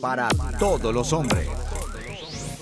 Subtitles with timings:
[0.00, 0.28] para
[0.58, 1.48] todos los hombres.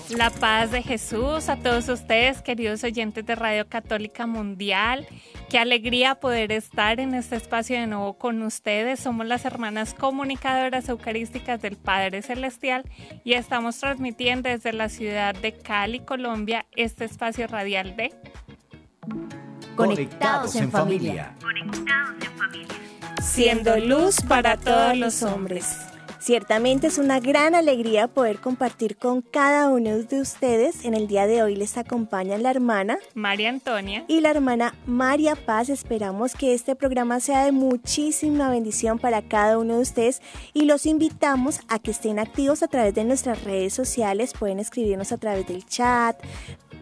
[0.09, 5.07] La paz de Jesús a todos ustedes, queridos oyentes de Radio Católica Mundial.
[5.49, 8.99] Qué alegría poder estar en este espacio de nuevo con ustedes.
[8.99, 12.85] Somos las hermanas comunicadoras eucarísticas del Padre Celestial
[13.23, 18.11] y estamos transmitiendo desde la ciudad de Cali, Colombia, este espacio radial de
[19.75, 21.35] Conectados en familia.
[21.39, 22.75] Conectados en familia.
[23.21, 25.77] Siendo luz para todos los hombres.
[26.19, 30.83] Ciertamente es una gran alegría poder compartir con cada uno de ustedes.
[30.83, 35.37] En el día de hoy les acompaña la hermana María Antonia y la hermana María
[35.37, 35.69] Paz.
[35.69, 40.21] Esperamos que este programa sea de muchísima bendición para cada uno de ustedes
[40.53, 44.33] y los invitamos a que estén activos a través de nuestras redes sociales.
[44.37, 46.21] Pueden escribirnos a través del chat,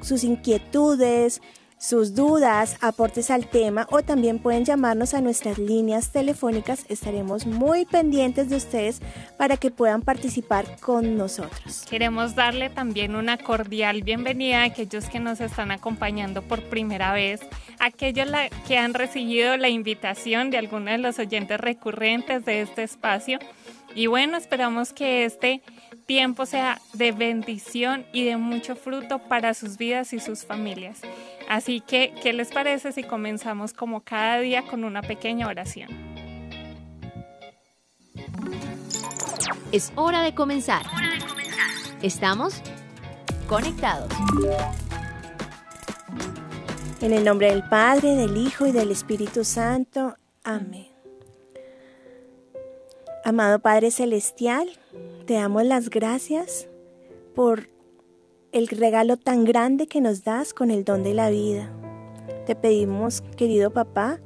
[0.02, 1.42] sus inquietudes,
[1.78, 6.86] sus dudas, aportes al tema o también pueden llamarnos a nuestras líneas telefónicas.
[6.90, 9.02] Estaremos muy pendientes de ustedes
[9.38, 11.86] para que puedan participar con nosotros.
[11.90, 17.42] Queremos darle también una cordial bienvenida a aquellos que nos están acompañando por primera vez,
[17.80, 18.28] aquellos
[18.68, 23.40] que han recibido la invitación de algunos de los oyentes recurrentes de este espacio.
[23.94, 25.62] Y bueno, esperamos que este
[26.08, 31.02] tiempo sea de bendición y de mucho fruto para sus vidas y sus familias.
[31.48, 35.90] Así que, ¿qué les parece si comenzamos como cada día con una pequeña oración?
[39.72, 40.86] Es hora de comenzar.
[42.02, 42.62] Estamos
[43.48, 44.10] conectados.
[47.02, 50.16] En el nombre del Padre, del Hijo y del Espíritu Santo.
[50.44, 50.87] Amén.
[53.28, 54.70] Amado Padre Celestial,
[55.26, 56.70] te damos las gracias
[57.36, 57.68] por
[58.54, 61.70] el regalo tan grande que nos das con el don de la vida.
[62.46, 64.22] Te pedimos, querido papá,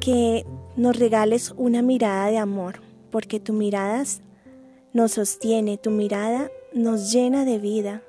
[0.00, 4.02] que nos regales una mirada de amor, porque tu mirada
[4.94, 8.02] nos sostiene, tu mirada nos llena de vida,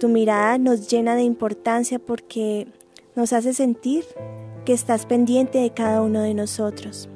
[0.00, 2.66] tu mirada nos llena de importancia porque
[3.14, 4.06] nos hace sentir
[4.64, 7.10] que estás pendiente de cada uno de nosotros.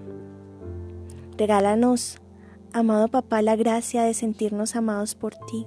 [1.36, 2.18] Regálanos,
[2.72, 5.66] amado papá, la gracia de sentirnos amados por ti.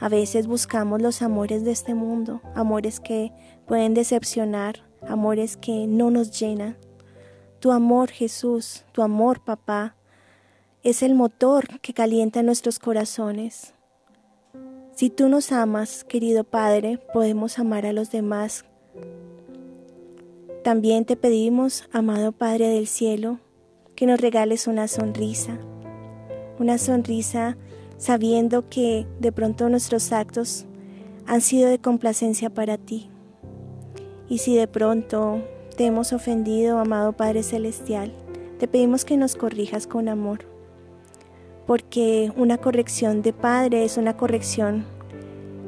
[0.00, 3.32] A veces buscamos los amores de este mundo, amores que
[3.66, 6.76] pueden decepcionar, amores que no nos llenan.
[7.60, 9.94] Tu amor, Jesús, tu amor, papá,
[10.82, 13.74] es el motor que calienta nuestros corazones.
[14.94, 18.64] Si tú nos amas, querido Padre, podemos amar a los demás.
[20.64, 23.38] También te pedimos, amado Padre del cielo,
[24.00, 25.58] que nos regales una sonrisa,
[26.58, 27.58] una sonrisa
[27.98, 30.64] sabiendo que de pronto nuestros actos
[31.26, 33.10] han sido de complacencia para ti.
[34.26, 35.42] Y si de pronto
[35.76, 38.14] te hemos ofendido, amado Padre Celestial,
[38.58, 40.46] te pedimos que nos corrijas con amor,
[41.66, 44.86] porque una corrección de Padre es una corrección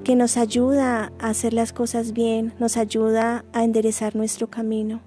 [0.04, 5.02] que nos ayuda a hacer las cosas bien, nos ayuda a enderezar nuestro camino.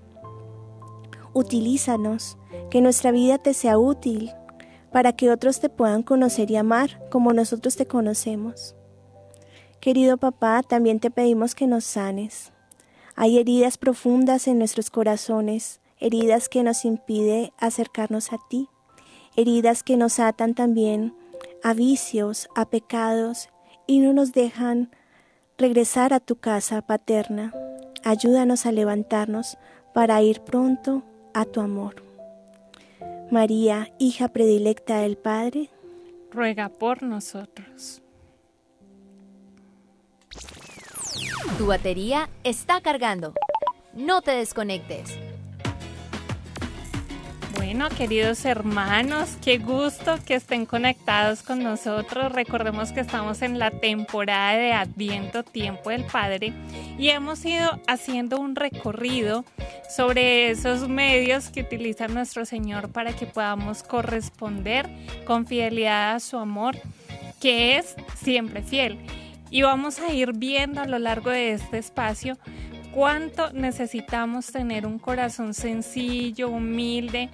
[1.34, 2.38] Utilízanos,
[2.70, 4.32] que nuestra vida te sea útil
[4.92, 8.76] para que otros te puedan conocer y amar como nosotros te conocemos.
[9.80, 12.54] Querido papá, también te pedimos que nos sanes.
[13.16, 18.70] Hay heridas profundas en nuestros corazones, heridas que nos impiden acercarnos a ti,
[19.36, 21.14] heridas que nos atan también
[21.64, 23.50] a vicios, a pecados
[23.88, 24.92] y no nos dejan
[25.58, 27.54] regresar a tu casa paterna.
[28.04, 29.58] Ayúdanos a levantarnos
[29.94, 31.04] para ir pronto
[31.34, 32.05] a tu amor.
[33.32, 35.70] María, hija predilecta del Padre,
[36.32, 38.02] ruega por nosotros.
[41.58, 43.34] Tu batería está cargando.
[43.94, 45.18] No te desconectes.
[47.66, 52.32] Bueno, queridos hermanos, qué gusto que estén conectados con nosotros.
[52.32, 56.54] Recordemos que estamos en la temporada de Adviento, Tiempo del Padre,
[57.00, 59.46] y hemos ido haciendo un recorrido
[59.90, 64.88] sobre esos medios que utiliza nuestro Señor para que podamos corresponder
[65.26, 66.76] con fidelidad a su amor,
[67.42, 69.00] que es siempre fiel.
[69.50, 72.38] Y vamos a ir viendo a lo largo de este espacio
[72.92, 77.32] cuánto necesitamos tener un corazón sencillo, humilde,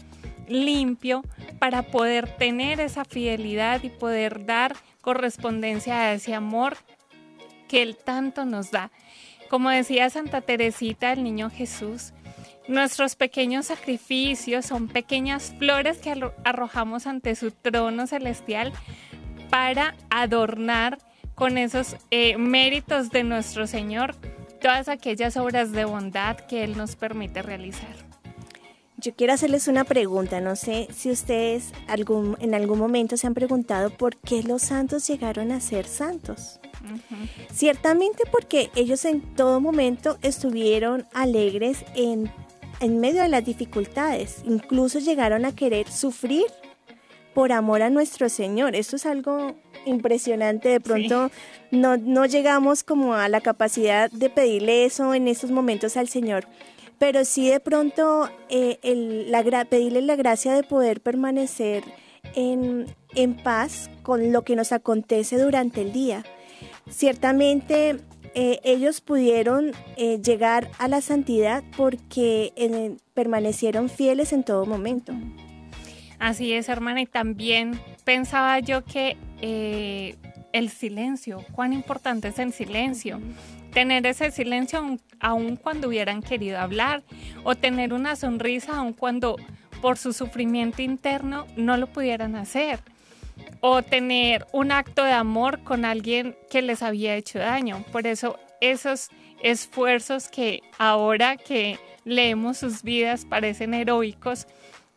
[0.47, 1.23] limpio
[1.59, 6.77] para poder tener esa fidelidad y poder dar correspondencia a ese amor
[7.67, 8.91] que Él tanto nos da.
[9.49, 12.13] Como decía Santa Teresita, el niño Jesús,
[12.67, 16.13] Nuestros pequeños sacrificios son pequeñas flores que
[16.43, 18.71] arrojamos ante su trono celestial
[19.49, 20.99] para adornar
[21.35, 24.15] con esos eh, méritos de nuestro Señor
[24.61, 28.10] todas aquellas obras de bondad que Él nos permite realizar.
[29.01, 33.33] Yo quiero hacerles una pregunta, no sé si ustedes algún, en algún momento se han
[33.33, 36.59] preguntado por qué los santos llegaron a ser santos.
[37.51, 42.31] Ciertamente porque ellos en todo momento estuvieron alegres en,
[42.79, 46.45] en medio de las dificultades, incluso llegaron a querer sufrir
[47.33, 48.75] por amor a nuestro Señor.
[48.75, 49.55] Esto es algo
[49.85, 50.69] impresionante.
[50.69, 51.31] De pronto
[51.71, 56.45] no, no llegamos como a la capacidad de pedirle eso en estos momentos al Señor.
[57.01, 61.83] Pero sí de pronto eh, el, la, pedirle la gracia de poder permanecer
[62.35, 66.23] en, en paz con lo que nos acontece durante el día.
[66.91, 67.97] Ciertamente
[68.35, 72.53] eh, ellos pudieron eh, llegar a la santidad porque
[73.15, 75.13] permanecieron fieles en todo momento.
[76.19, 80.17] Así es, hermana, y también pensaba yo que eh,
[80.53, 83.19] el silencio, cuán importante es el silencio.
[83.73, 87.03] Tener ese silencio aun, cuando hubieran querido hablar,
[87.43, 89.37] o tener una sonrisa aun cuando
[89.81, 92.79] por su sufrimiento interno no lo pudieran hacer,
[93.61, 97.83] o tener un acto de amor con alguien que les había hecho daño.
[97.91, 99.09] Por eso esos
[99.41, 104.47] esfuerzos que ahora que leemos sus vidas parecen heroicos,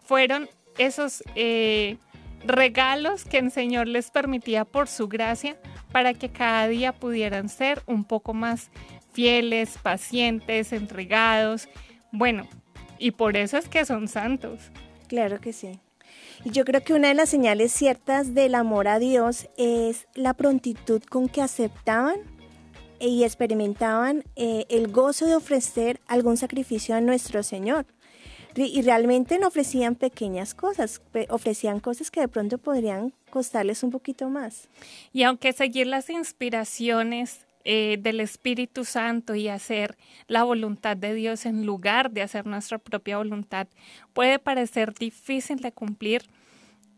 [0.05, 0.49] fueron
[0.79, 1.97] esos eh,
[2.46, 5.56] regalos que el Señor les permitía por su gracia
[5.93, 8.70] para que cada día pudieran ser un poco más
[9.12, 11.69] fieles, pacientes, entregados.
[12.12, 12.46] Bueno,
[12.99, 14.61] y por eso es que son santos.
[15.08, 15.81] Claro que sí.
[16.44, 20.35] Y yo creo que una de las señales ciertas del amor a Dios es la
[20.35, 22.17] prontitud con que aceptaban
[23.00, 27.87] y experimentaban eh, el gozo de ofrecer algún sacrificio a nuestro Señor
[28.56, 34.28] y realmente no ofrecían pequeñas cosas, ofrecían cosas que de pronto podrían costarles un poquito
[34.28, 34.68] más.
[35.12, 39.96] Y aunque seguir las inspiraciones eh, del Espíritu Santo y hacer
[40.28, 43.68] la voluntad de Dios en lugar de hacer nuestra propia voluntad
[44.12, 46.24] puede parecer difícil de cumplir,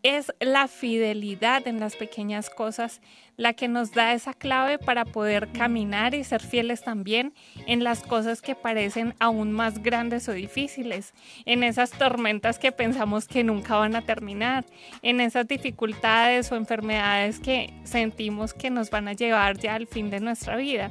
[0.06, 3.00] es la fidelidad en las pequeñas cosas
[3.36, 7.34] la que nos da esa clave para poder caminar y ser fieles también
[7.66, 11.12] en las cosas que parecen aún más grandes o difíciles,
[11.44, 14.64] en esas tormentas que pensamos que nunca van a terminar,
[15.02, 20.08] en esas dificultades o enfermedades que sentimos que nos van a llevar ya al fin
[20.08, 20.90] de nuestra vida.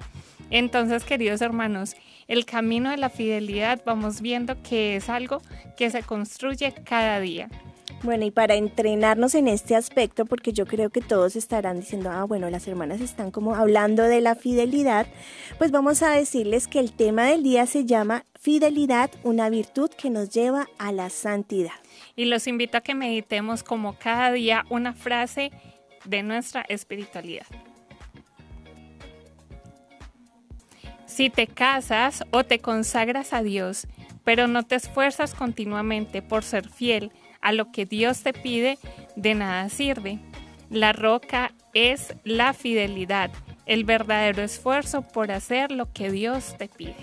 [0.51, 1.95] Entonces, queridos hermanos,
[2.27, 5.41] el camino de la fidelidad vamos viendo que es algo
[5.77, 7.49] que se construye cada día.
[8.05, 12.23] Bueno, y para entrenarnos en este aspecto, porque yo creo que todos estarán diciendo, ah,
[12.25, 15.07] bueno, las hermanas están como hablando de la fidelidad,
[15.57, 20.11] pues vamos a decirles que el tema del día se llama Fidelidad, una virtud que
[20.11, 21.73] nos lleva a la santidad.
[22.15, 25.51] Y los invito a que meditemos como cada día una frase
[26.03, 27.47] de nuestra espiritualidad.
[31.07, 33.87] Si te casas o te consagras a Dios,
[34.23, 37.11] pero no te esfuerzas continuamente por ser fiel,
[37.45, 38.79] a lo que Dios te pide,
[39.15, 40.17] de nada sirve.
[40.71, 43.29] La roca es la fidelidad,
[43.67, 46.95] el verdadero esfuerzo por hacer lo que Dios te pide.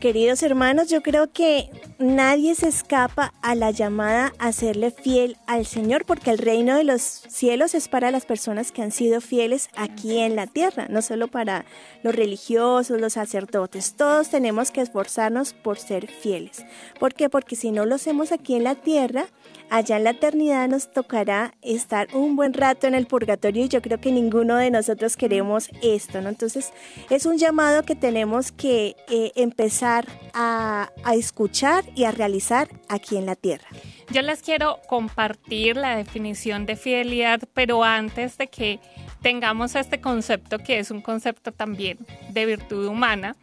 [0.00, 5.66] Queridos hermanos, yo creo que nadie se escapa a la llamada a serle fiel al
[5.66, 9.68] Señor, porque el reino de los cielos es para las personas que han sido fieles
[9.76, 11.66] aquí en la tierra, no solo para
[12.02, 13.92] los religiosos, los sacerdotes.
[13.94, 16.64] Todos tenemos que esforzarnos por ser fieles.
[16.98, 17.28] ¿Por qué?
[17.28, 19.26] Porque si no lo hacemos aquí en la tierra,
[19.70, 23.80] allá en la eternidad nos tocará estar un buen rato en el purgatorio y yo
[23.80, 26.28] creo que ninguno de nosotros queremos esto, ¿no?
[26.28, 26.72] Entonces
[27.08, 33.16] es un llamado que tenemos que eh, empezar a, a escuchar y a realizar aquí
[33.16, 33.68] en la tierra.
[34.12, 38.80] Yo les quiero compartir la definición de fidelidad, pero antes de que
[39.22, 41.98] tengamos este concepto, que es un concepto también
[42.30, 43.36] de virtud humana,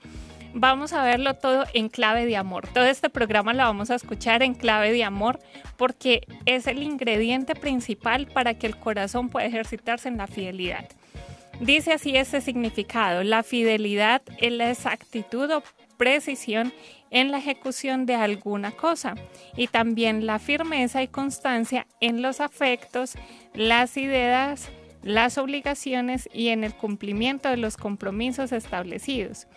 [0.60, 2.68] vamos a verlo todo en clave de amor.
[2.68, 5.40] Todo este programa lo vamos a escuchar en clave de amor
[5.78, 10.86] porque es el ingrediente principal para que el corazón pueda ejercitarse en la fidelidad.
[11.60, 15.64] Dice así ese significado, la fidelidad es la exactitud o
[15.98, 16.74] precisión
[17.10, 19.16] en la ejecución de alguna cosa
[19.56, 23.16] y también la firmeza y constancia en los afectos,
[23.54, 24.70] las ideas,
[25.04, 29.48] las obligaciones y en el cumplimiento de los compromisos establecidos.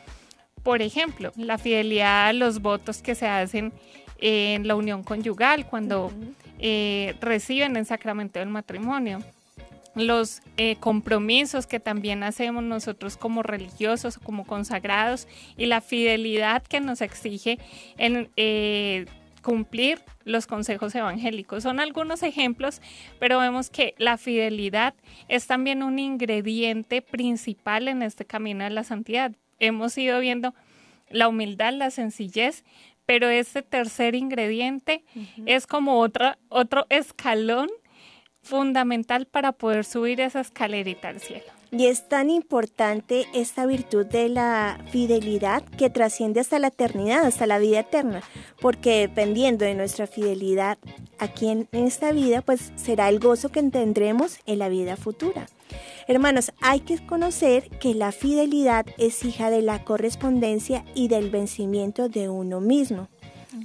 [0.62, 3.72] Por ejemplo, la fidelidad a los votos que se hacen
[4.18, 6.12] en la unión conyugal cuando
[6.58, 9.20] eh, reciben el sacramento del matrimonio.
[9.96, 15.26] los eh, compromisos que también hacemos nosotros como religiosos, como consagrados
[15.56, 17.58] y la fidelidad que nos exige
[17.98, 19.06] en eh,
[19.42, 21.64] cumplir los consejos evangélicos.
[21.64, 22.80] Son algunos ejemplos,
[23.18, 24.94] pero vemos que la fidelidad
[25.26, 29.32] es también un ingrediente principal en este camino de la santidad.
[29.60, 30.54] Hemos ido viendo
[31.08, 32.64] la humildad, la sencillez,
[33.06, 35.04] pero este tercer ingrediente
[35.46, 37.68] es como otra, otro escalón
[38.42, 41.44] fundamental para poder subir esa escalerita al cielo.
[41.72, 47.46] Y es tan importante esta virtud de la fidelidad que trasciende hasta la eternidad, hasta
[47.46, 48.22] la vida eterna,
[48.60, 50.78] porque dependiendo de nuestra fidelidad
[51.18, 55.46] aquí en, esta vida, pues será el gozo que tendremos en la vida futura.
[56.06, 62.08] Hermanos, hay que conocer que la fidelidad es hija de la correspondencia y del vencimiento
[62.08, 63.08] de uno mismo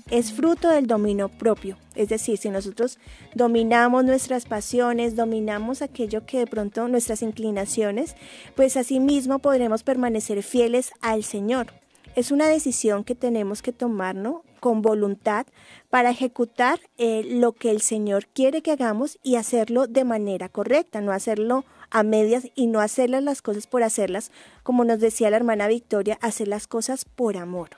[0.09, 1.77] es fruto del dominio propio.
[1.95, 2.99] Es decir, si nosotros
[3.33, 8.15] dominamos nuestras pasiones, dominamos aquello que de pronto nuestras inclinaciones,
[8.55, 11.67] pues asimismo podremos permanecer fieles al Señor.
[12.15, 14.15] Es una decisión que tenemos que tomar
[14.61, 15.45] con voluntad
[15.89, 21.01] para ejecutar eh, lo que el Señor quiere que hagamos y hacerlo de manera correcta,
[21.01, 24.31] no hacerlo a medias y no hacerlas las cosas por hacerlas,
[24.63, 27.69] como nos decía la hermana Victoria, hacer las cosas por amor.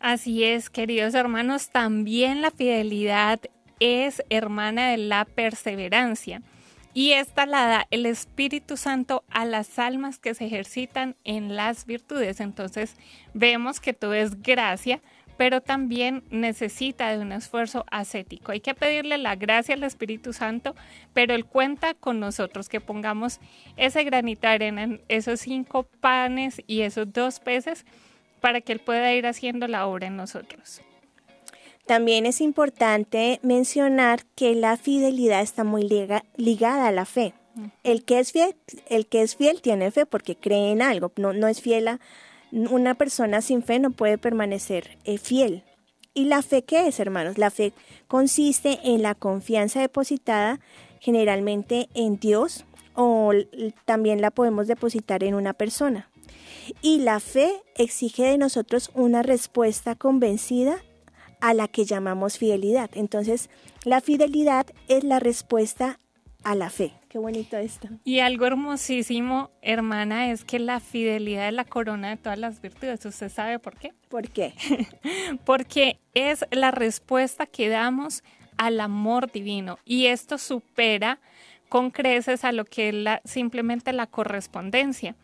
[0.00, 3.40] Así es, queridos hermanos, también la fidelidad
[3.80, 6.42] es hermana de la perseverancia.
[6.96, 11.84] Y esta la da el Espíritu Santo a las almas que se ejercitan en las
[11.84, 12.40] virtudes.
[12.40, 12.96] Entonces
[13.34, 15.02] vemos que todo es gracia,
[15.36, 18.52] pero también necesita de un esfuerzo ascético.
[18.52, 20.74] Hay que pedirle la gracia al Espíritu Santo,
[21.12, 23.40] pero Él cuenta con nosotros que pongamos
[23.76, 27.84] ese granito de arena en esos cinco panes y esos dos peces
[28.40, 30.80] para que Él pueda ir haciendo la obra en nosotros.
[31.86, 35.88] También es importante mencionar que la fidelidad está muy
[36.36, 37.32] ligada a la fe.
[37.84, 38.54] El que, es fiel,
[38.88, 42.00] el que es fiel tiene fe porque cree en algo, no, no es fiel a
[42.56, 45.62] una persona sin fe no puede permanecer eh, fiel.
[46.14, 47.36] ¿Y la fe qué es, hermanos?
[47.36, 47.74] La fe
[48.08, 50.60] consiste en la confianza depositada
[51.00, 53.32] generalmente en Dios o
[53.84, 56.10] también la podemos depositar en una persona.
[56.80, 60.78] Y la fe exige de nosotros una respuesta convencida
[61.40, 62.90] a la que llamamos fidelidad.
[62.94, 63.50] Entonces,
[63.84, 66.00] la fidelidad es la respuesta
[66.42, 66.92] a la fe.
[67.16, 67.88] Qué bonito esto.
[68.04, 73.06] Y algo hermosísimo, hermana, es que la fidelidad es la corona de todas las virtudes.
[73.06, 73.94] ¿Usted sabe por qué?
[74.10, 74.52] ¿Por qué?
[75.46, 78.22] Porque es la respuesta que damos
[78.58, 81.18] al amor divino y esto supera
[81.70, 85.16] con creces a lo que es la, simplemente la correspondencia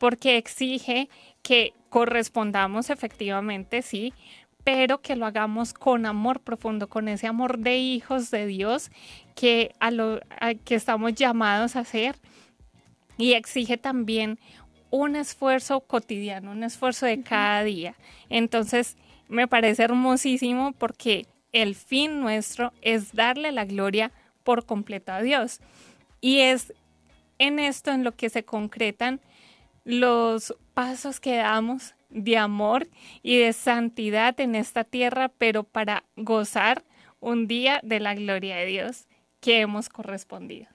[0.00, 1.10] porque exige
[1.42, 4.14] que correspondamos efectivamente, sí,
[4.64, 8.90] pero que lo hagamos con amor profundo, con ese amor de hijos de Dios
[9.34, 10.20] que, a lo,
[10.64, 12.16] que estamos llamados a hacer.
[13.16, 14.38] Y exige también
[14.90, 17.94] un esfuerzo cotidiano, un esfuerzo de cada día.
[18.28, 18.96] Entonces,
[19.28, 24.12] me parece hermosísimo porque el fin nuestro es darle la gloria
[24.42, 25.60] por completo a Dios.
[26.20, 26.72] Y es
[27.38, 29.20] en esto en lo que se concretan
[29.84, 32.88] los pasos que damos de amor
[33.22, 36.84] y de santidad en esta tierra, pero para gozar
[37.20, 39.06] un día de la gloria de Dios
[39.40, 40.66] que hemos correspondido.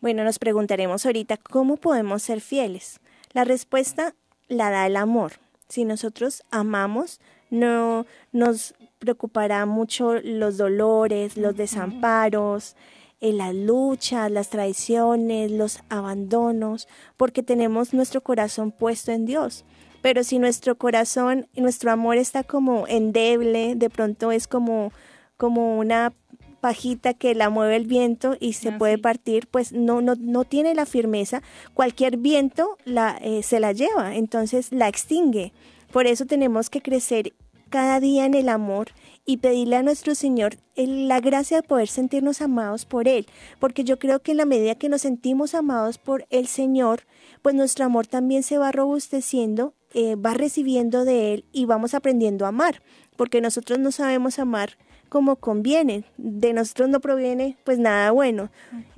[0.00, 3.00] Bueno, nos preguntaremos ahorita cómo podemos ser fieles.
[3.32, 4.14] La respuesta
[4.48, 5.32] la da el amor.
[5.68, 12.76] Si nosotros amamos, no nos preocupará mucho los dolores, los desamparos,
[13.20, 19.64] en las luchas, las traiciones, los abandonos, porque tenemos nuestro corazón puesto en Dios.
[20.02, 24.92] Pero si nuestro corazón y nuestro amor está como endeble, de pronto es como,
[25.36, 26.12] como una
[26.60, 30.74] pajita que la mueve el viento y se puede partir, pues no, no, no tiene
[30.74, 31.42] la firmeza.
[31.74, 35.52] Cualquier viento la, eh, se la lleva, entonces la extingue.
[35.92, 37.34] Por eso tenemos que crecer
[37.70, 38.88] cada día en el amor
[39.26, 43.26] y pedirle a nuestro Señor la gracia de poder sentirnos amados por Él,
[43.58, 47.02] porque yo creo que en la medida que nos sentimos amados por el Señor,
[47.42, 52.44] pues nuestro amor también se va robusteciendo, eh, va recibiendo de Él y vamos aprendiendo
[52.44, 52.82] a amar,
[53.16, 54.78] porque nosotros no sabemos amar
[55.08, 58.50] como conviene, de nosotros no proviene pues nada bueno.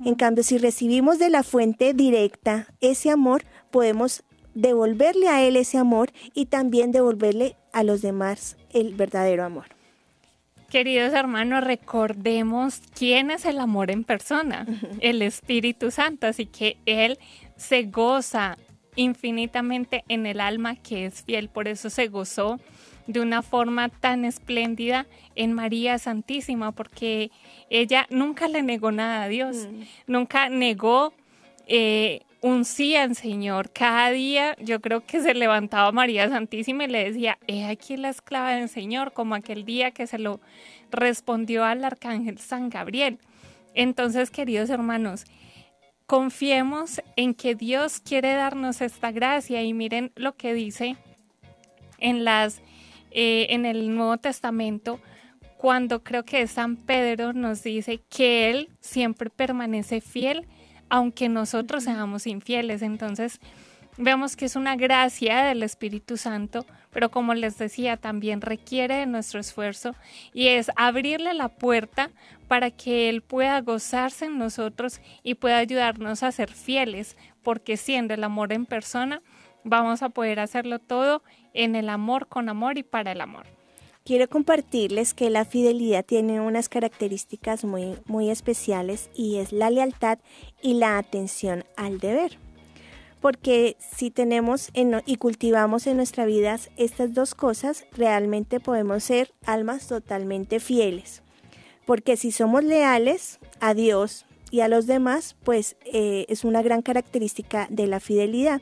[0.03, 5.77] En cambio, si recibimos de la fuente directa ese amor, podemos devolverle a Él ese
[5.77, 9.78] amor y también devolverle a los demás el verdadero amor.
[10.69, 14.67] Queridos hermanos, recordemos quién es el amor en persona,
[14.99, 17.17] el Espíritu Santo, así que Él
[17.55, 18.57] se goza
[18.95, 22.59] infinitamente en el alma que es fiel, por eso se gozó
[23.07, 27.31] de una forma tan espléndida en María Santísima, porque
[27.71, 29.81] ella nunca le negó nada a Dios, mm.
[30.05, 31.13] nunca negó
[31.65, 33.71] eh, un sí al Señor.
[33.71, 38.09] Cada día yo creo que se levantaba María Santísima y le decía, he aquí la
[38.09, 40.39] esclava del Señor, como aquel día que se lo
[40.91, 43.19] respondió al arcángel San Gabriel.
[43.73, 45.25] Entonces, queridos hermanos,
[46.05, 50.97] confiemos en que Dios quiere darnos esta gracia y miren lo que dice
[51.99, 52.61] en las
[53.11, 54.99] eh, en el Nuevo Testamento
[55.57, 60.47] cuando creo que San Pedro nos dice que él siempre permanece fiel
[60.89, 62.81] aunque nosotros seamos infieles.
[62.81, 63.39] Entonces,
[63.97, 69.05] vemos que es una gracia del Espíritu Santo, pero como les decía, también requiere de
[69.05, 69.95] nuestro esfuerzo
[70.33, 72.09] y es abrirle la puerta
[72.47, 78.13] para que Él pueda gozarse en nosotros y pueda ayudarnos a ser fieles, porque siendo
[78.13, 79.21] el amor en persona,
[79.63, 81.21] vamos a poder hacerlo todo
[81.53, 83.58] en el amor, con amor y para el amor.
[84.05, 90.19] Quiero compartirles que la fidelidad tiene unas características muy, muy especiales y es la lealtad
[90.61, 92.37] y la atención al deber.
[93.21, 94.71] Porque si tenemos
[95.05, 101.21] y cultivamos en nuestra vida estas dos cosas, realmente podemos ser almas totalmente fieles.
[101.85, 106.81] Porque si somos leales a Dios y a los demás, pues eh, es una gran
[106.81, 108.61] característica de la fidelidad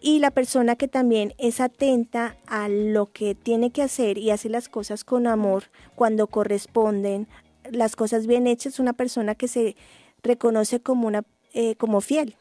[0.00, 4.48] y la persona que también es atenta a lo que tiene que hacer y hace
[4.48, 7.28] las cosas con amor cuando corresponden,
[7.70, 9.76] las cosas bien hechas, una persona que se
[10.22, 11.24] reconoce como una
[11.54, 12.36] eh, como fiel.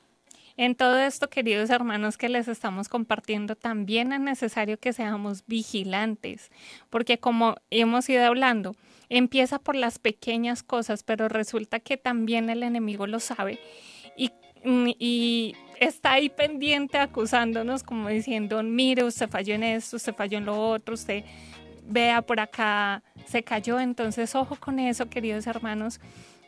[0.57, 6.50] En todo esto, queridos hermanos, que les estamos compartiendo, también es necesario que seamos vigilantes,
[6.89, 8.74] porque como hemos ido hablando,
[9.09, 13.59] empieza por las pequeñas cosas, pero resulta que también el enemigo lo sabe
[14.15, 14.31] y,
[14.63, 20.46] y está ahí pendiente acusándonos como diciendo, mire, usted falló en esto, usted falló en
[20.46, 21.24] lo otro, usted
[21.84, 23.79] vea por acá, se cayó.
[23.79, 26.00] Entonces, ojo con eso, queridos hermanos,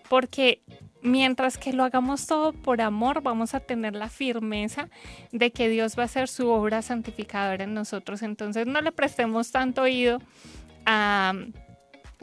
[0.10, 0.62] porque
[1.02, 4.90] mientras que lo hagamos todo por amor, vamos a tener la firmeza
[5.32, 8.22] de que Dios va a hacer su obra santificadora en nosotros.
[8.22, 10.22] Entonces, no le prestemos tanto oído
[10.86, 11.34] a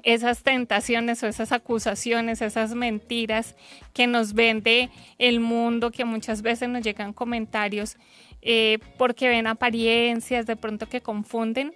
[0.04, 3.56] esas tentaciones o esas acusaciones, esas mentiras
[3.92, 7.96] que nos vende el mundo, que muchas veces nos llegan comentarios
[8.42, 11.74] eh, porque ven apariencias de pronto que confunden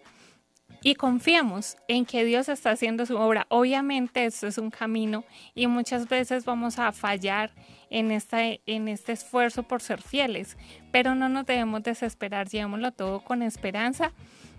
[0.83, 3.47] y confiamos en que Dios está haciendo su obra.
[3.49, 7.51] Obviamente esto es un camino y muchas veces vamos a fallar
[7.91, 10.57] en, esta, en este esfuerzo por ser fieles,
[10.93, 14.13] pero no nos debemos desesperar, llevémoslo todo con esperanza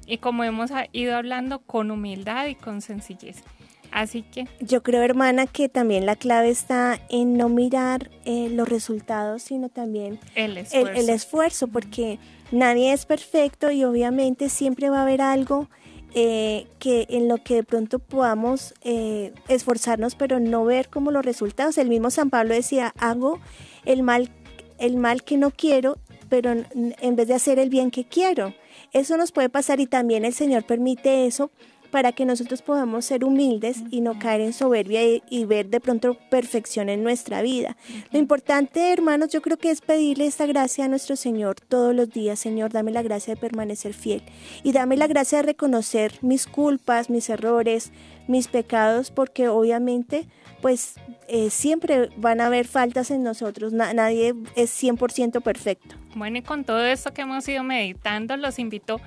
[0.07, 3.43] y como hemos ido hablando, con humildad y con sencillez.
[3.91, 4.47] Así que...
[4.59, 9.69] Yo creo, hermana, que también la clave está en no mirar eh, los resultados, sino
[9.69, 10.91] también el esfuerzo.
[10.91, 12.19] El, esfuerzo, porque
[12.51, 15.69] nadie es perfecto y obviamente siempre va a haber algo
[16.13, 21.25] eh, que en lo que de pronto podamos eh, esforzarnos, pero no ver como los
[21.25, 21.77] resultados.
[21.77, 23.39] El mismo San Pablo decía, hago
[23.85, 24.29] el mal,
[24.77, 25.97] el mal que no quiero,
[26.29, 28.53] pero en vez de hacer el bien que quiero.
[28.91, 31.51] Eso nos puede pasar y también el Señor permite eso
[31.91, 36.17] para que nosotros podamos ser humildes y no caer en soberbia y, ver de pronto
[36.29, 37.75] perfección en nuestra vida.
[38.11, 42.11] Lo importante, hermanos, yo creo que es pedirle esta gracia a nuestro Señor todos los
[42.11, 42.39] días.
[42.39, 44.23] Señor, dame la gracia de permanecer fiel
[44.63, 47.91] y dame la gracia de reconocer mis culpas, mis errores,
[48.27, 50.27] mis pecados, porque obviamente
[50.61, 50.95] pues
[51.27, 55.95] eh, siempre van a haber faltas en nosotros, nadie es 100% perfecto.
[56.15, 58.99] Bueno, y con todo esto que hemos ido meditando, los invito a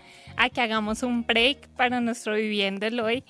[0.53, 3.25] que hagamos un break para nuestro viviéndolo hoy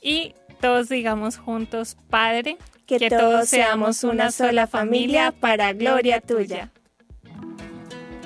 [0.00, 6.70] y todos digamos juntos, Padre, que, todos seamos una sola familia para gloria tuya.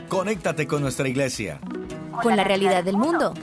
[0.08, 1.60] Conéctate con nuestra iglesia.
[2.22, 3.34] Con la realidad del mundo.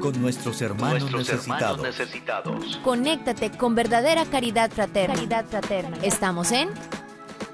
[0.00, 1.82] Con nuestros hermanos, necesitados.
[1.82, 2.80] necesitados.
[2.82, 5.14] Conéctate con verdadera caridad fraterna.
[5.14, 5.96] Caridad fraterna.
[6.02, 6.70] Estamos en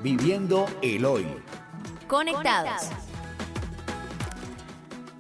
[0.03, 1.27] Viviendo el Hoy.
[2.07, 2.91] Conectados.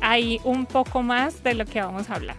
[0.00, 2.36] ahí un poco más de lo que vamos a hablar.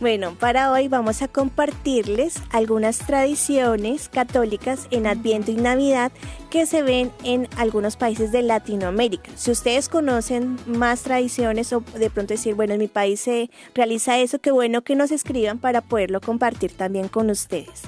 [0.00, 6.10] Bueno, para hoy vamos a compartirles algunas tradiciones católicas en Adviento y Navidad
[6.48, 9.30] que se ven en algunos países de Latinoamérica.
[9.36, 14.18] Si ustedes conocen más tradiciones o de pronto decir, bueno, en mi país se realiza
[14.18, 17.82] eso, qué bueno que nos escriban para poderlo compartir también con ustedes.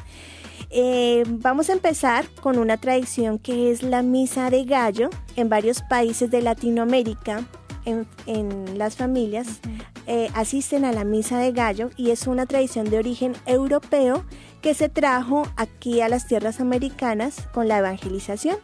[0.68, 5.81] Eh, vamos a empezar con una tradición que es la misa de gallo en varios
[5.81, 7.46] países de Latinoamérica
[7.85, 9.61] en, las familias
[10.07, 14.25] eh, asisten a la misa de gallo y es una tradición de origen europeo
[14.61, 18.57] que se trajo aquí a las tierras americanas con la evangelización.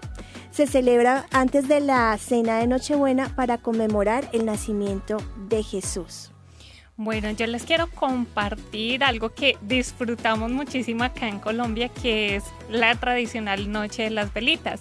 [0.50, 6.30] Se celebra antes de la cena de Nochebuena para conmemorar el nacimiento de Jesús.
[6.96, 12.94] Bueno, yo les quiero compartir algo que disfrutamos muchísimo acá en Colombia, que es la
[12.96, 14.80] tradicional Noche de las Velitas.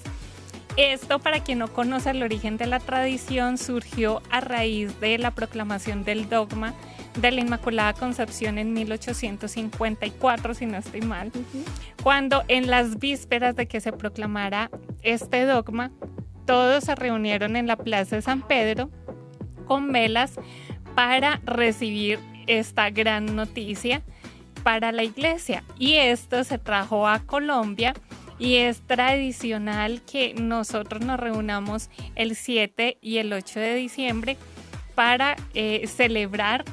[0.78, 5.32] Esto, para quien no conoce el origen de la tradición, surgió a raíz de la
[5.32, 6.76] proclamación del dogma
[7.20, 11.32] de la Inmaculada Concepción en 1854, si no estoy mal,
[12.04, 14.70] cuando en las vísperas de que se proclamara
[15.02, 15.92] este dogma,
[16.46, 18.92] todos se reunieron en la Plaza de San Pedro
[19.66, 20.36] con velas
[20.94, 24.04] para recibir esta gran noticia
[24.64, 25.64] para la iglesia.
[25.80, 27.96] Y esto se trajo a Colombia
[28.40, 34.38] y es tradicional que nosotros nos reunamos el 7 y el 8 de diciembre
[34.96, 36.66] para eh, celebrar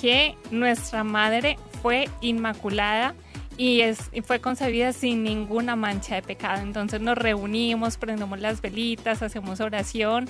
[0.00, 3.14] que nuestra madre fue inmaculada
[3.56, 6.62] y, es, fue concebida sin ninguna mancha de pecado.
[6.62, 10.28] Entonces nos reunimos, prendemos las velitas, hacemos oración.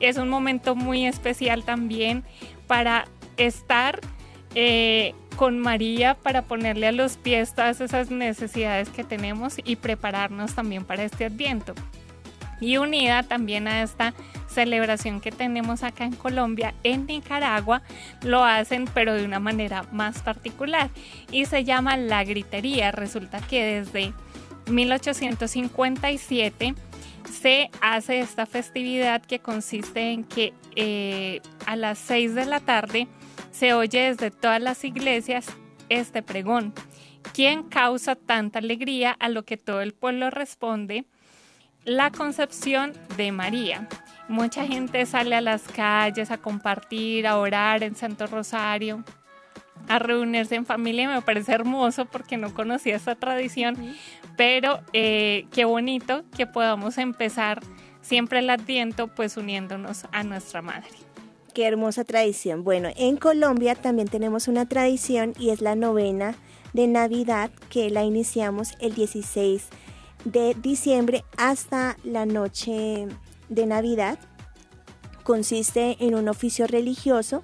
[0.00, 2.24] Es un momento muy especial también
[2.66, 4.00] para estar
[4.54, 10.54] eh, con María para ponerle a los pies todas esas necesidades que tenemos y prepararnos
[10.54, 11.74] también para este adviento.
[12.60, 14.14] Y unida también a esta
[14.48, 17.82] celebración que tenemos acá en Colombia, en Nicaragua
[18.22, 20.88] lo hacen pero de una manera más particular
[21.30, 22.92] y se llama la gritería.
[22.92, 24.14] Resulta que desde
[24.70, 26.74] 1857
[27.30, 33.06] se hace esta festividad que consiste en que eh, a las 6 de la tarde
[33.56, 35.46] se oye desde todas las iglesias
[35.88, 36.74] este pregón.
[37.32, 41.06] ¿Quién causa tanta alegría a lo que todo el pueblo responde?
[41.84, 43.88] La concepción de María.
[44.28, 49.02] Mucha gente sale a las calles a compartir, a orar en Santo Rosario,
[49.88, 51.08] a reunirse en familia.
[51.08, 53.96] Me parece hermoso porque no conocía esta tradición,
[54.36, 57.60] pero eh, qué bonito que podamos empezar
[58.02, 61.06] siempre el adviento pues uniéndonos a nuestra madre
[61.56, 62.64] qué hermosa tradición.
[62.64, 66.34] Bueno, en Colombia también tenemos una tradición y es la novena
[66.74, 69.64] de Navidad que la iniciamos el 16
[70.26, 73.08] de diciembre hasta la noche
[73.48, 74.18] de Navidad.
[75.24, 77.42] Consiste en un oficio religioso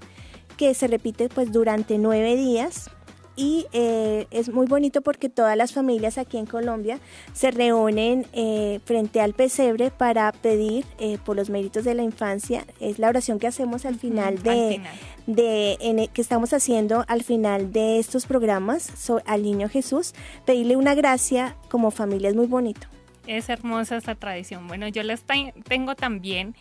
[0.59, 2.91] que se repite pues durante nueve días
[3.37, 6.99] y eh, es muy bonito porque todas las familias aquí en Colombia
[7.33, 12.67] se reúnen eh, frente al pesebre para pedir eh, por los méritos de la infancia.
[12.81, 14.81] Es la oración que hacemos al final de,
[15.27, 18.91] de e, que estamos haciendo al final de estos programas
[19.27, 20.15] al niño Jesús,
[20.45, 22.87] pedirle una gracia como familia es muy bonito.
[23.27, 24.67] Es hermosa esta tradición.
[24.67, 25.25] Bueno, yo les
[25.65, 26.55] tengo también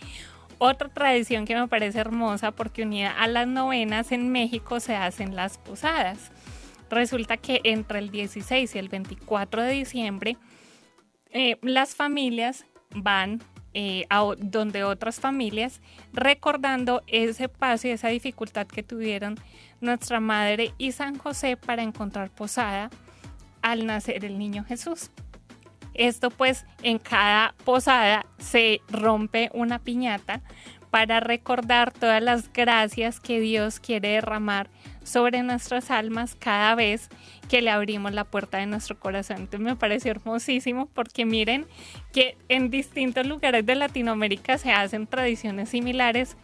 [0.63, 5.35] otra tradición que me parece hermosa porque unida a las novenas en México se hacen
[5.35, 6.31] las posadas.
[6.91, 10.37] Resulta que entre el 16 y el 24 de diciembre,
[11.31, 13.41] eh, las familias van
[13.73, 15.79] eh, a donde otras familias,
[16.11, 19.39] recordando ese paso y esa dificultad que tuvieron
[19.79, 22.89] nuestra madre y San José para encontrar posada
[23.61, 25.11] al nacer el niño Jesús.
[25.93, 30.41] Esto pues en cada posada se rompe una piñata
[30.89, 34.69] para recordar todas las gracias que Dios quiere derramar
[35.03, 37.09] sobre nuestras almas cada vez
[37.49, 39.37] que le abrimos la puerta de nuestro corazón.
[39.37, 41.65] Entonces me pareció hermosísimo porque miren
[42.11, 46.37] que en distintos lugares de Latinoamérica se hacen tradiciones similares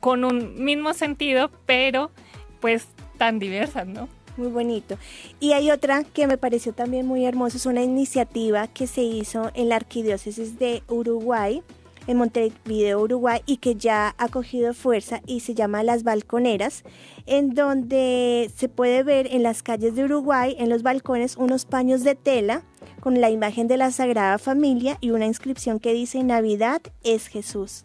[0.00, 2.10] con un mismo sentido, pero
[2.60, 4.08] pues tan diversas, ¿no?
[4.36, 4.98] Muy bonito.
[5.40, 9.50] Y hay otra que me pareció también muy hermosa, es una iniciativa que se hizo
[9.54, 11.62] en la Arquidiócesis de Uruguay
[12.06, 16.84] en Montevideo, Uruguay, y que ya ha cogido fuerza y se llama Las Balconeras,
[17.26, 22.04] en donde se puede ver en las calles de Uruguay, en los balcones, unos paños
[22.04, 22.62] de tela
[23.00, 27.84] con la imagen de la Sagrada Familia y una inscripción que dice Navidad es Jesús.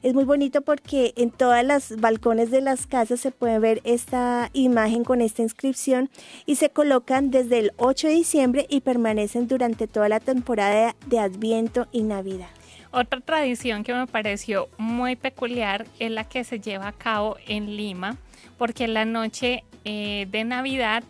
[0.00, 4.48] Es muy bonito porque en todas las balcones de las casas se puede ver esta
[4.52, 6.08] imagen con esta inscripción
[6.46, 11.18] y se colocan desde el 8 de diciembre y permanecen durante toda la temporada de
[11.18, 12.57] Adviento y Navidad.
[12.90, 17.76] Otra tradición que me pareció muy peculiar es la que se lleva a cabo en
[17.76, 18.16] Lima,
[18.56, 21.04] porque la noche eh, de Navidad,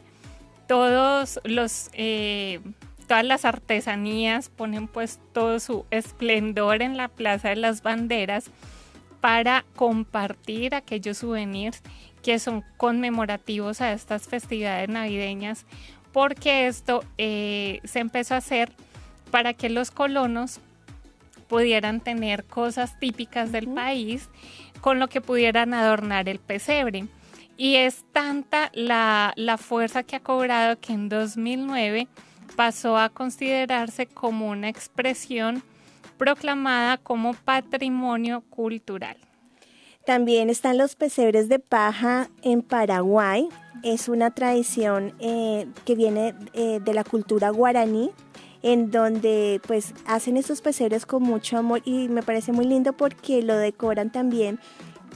[0.67, 2.61] todos los, eh,
[3.07, 8.51] todas las artesanías ponen pues todo su esplendor en la Plaza de las Banderas
[9.21, 11.83] para compartir aquellos souvenirs
[12.23, 15.65] que son conmemorativos a estas festividades navideñas,
[16.13, 18.73] porque esto eh, se empezó a hacer
[19.31, 20.61] para que los colonos
[21.49, 24.29] pudieran tener cosas típicas del país
[24.81, 27.07] con lo que pudieran adornar el pesebre.
[27.57, 32.07] Y es tanta la, fuerza que ha cobrado que en 2009
[32.55, 35.63] pasó a considerarse como una expresión
[36.17, 39.17] proclamada como patrimonio cultural.
[40.07, 43.49] También están los pesebres de paja en Paraguay.
[43.83, 48.11] Es una tradición eh, que viene eh, de la cultura guaraní,
[48.63, 53.43] en donde pues hacen estos pesebres con mucho amor y me parece muy lindo porque
[53.43, 54.59] lo decoran también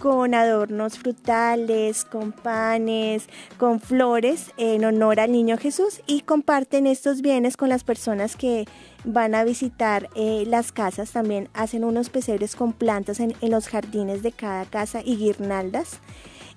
[0.03, 7.23] con adornos frutales, con panes, con flores en honor al niño Jesús y comparten estos
[7.23, 8.67] bienes con las personas que
[9.05, 11.13] van a visitar eh, las casas.
[11.13, 16.01] También hacen unos pesebres con plantas en, los jardines de cada casa y guirnaldas.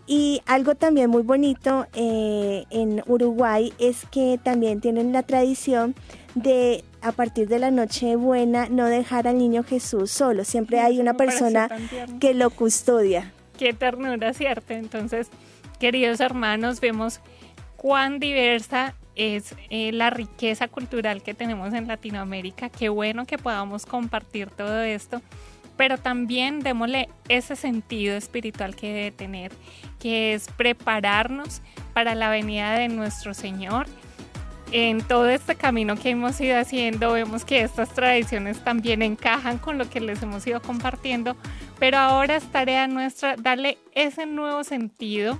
[0.07, 5.95] Y algo también muy bonito eh, en Uruguay es que también tienen la tradición
[6.35, 10.99] de a partir de la noche buena no dejar al niño Jesús solo, siempre hay
[10.99, 11.69] una persona
[12.19, 13.31] que lo custodia.
[13.57, 14.73] Qué ternura, ¿cierto?
[14.73, 15.29] Entonces,
[15.79, 17.21] queridos hermanos, vemos
[17.77, 22.69] cuán diversa es eh, la riqueza cultural que tenemos en Latinoamérica.
[22.69, 25.21] Qué bueno que podamos compartir todo esto,
[25.77, 29.51] pero también démosle ese sentido espiritual que debe tener,
[29.99, 31.61] que es prepararnos
[31.93, 33.87] para la venida de nuestro Señor.
[34.71, 39.77] En todo este camino que hemos ido haciendo, vemos que estas tradiciones también encajan con
[39.77, 41.37] lo que les hemos ido compartiendo,
[41.79, 45.39] pero ahora es tarea nuestra darle ese nuevo sentido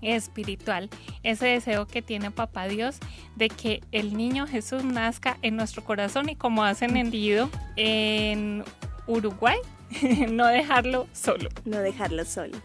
[0.00, 0.88] espiritual,
[1.22, 2.98] ese deseo que tiene Papá Dios
[3.36, 8.64] de que el niño Jesús nazca en nuestro corazón y como hacen entendido en
[9.08, 9.58] Uruguay,
[10.30, 11.48] no dejarlo solo.
[11.64, 12.56] No dejarlo solo.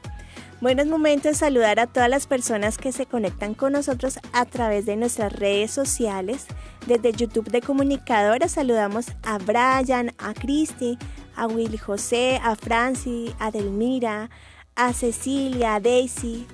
[0.61, 4.95] Buenos momentos saludar a todas las personas que se conectan con nosotros a través de
[4.95, 6.45] nuestras redes sociales.
[6.87, 10.97] Desde YouTube de Comunicadora saludamos a Brian, a Cristi,
[11.35, 14.29] a Willy José, a Franci, a Delmira,
[14.75, 16.47] a Cecilia, a Daisy,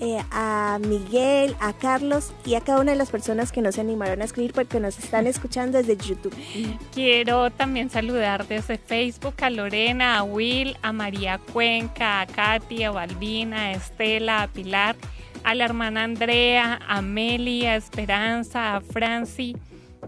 [0.00, 4.22] eh, a Miguel, a Carlos y a cada una de las personas que nos animaron
[4.22, 6.34] a escribir porque nos están escuchando desde YouTube.
[6.92, 12.90] Quiero también saludar desde Facebook a Lorena, a Will, a María Cuenca, a Katy, a
[12.90, 14.96] Balbina, a Estela, a Pilar,
[15.44, 19.56] a la hermana Andrea, a Meli, a Esperanza, a Franci,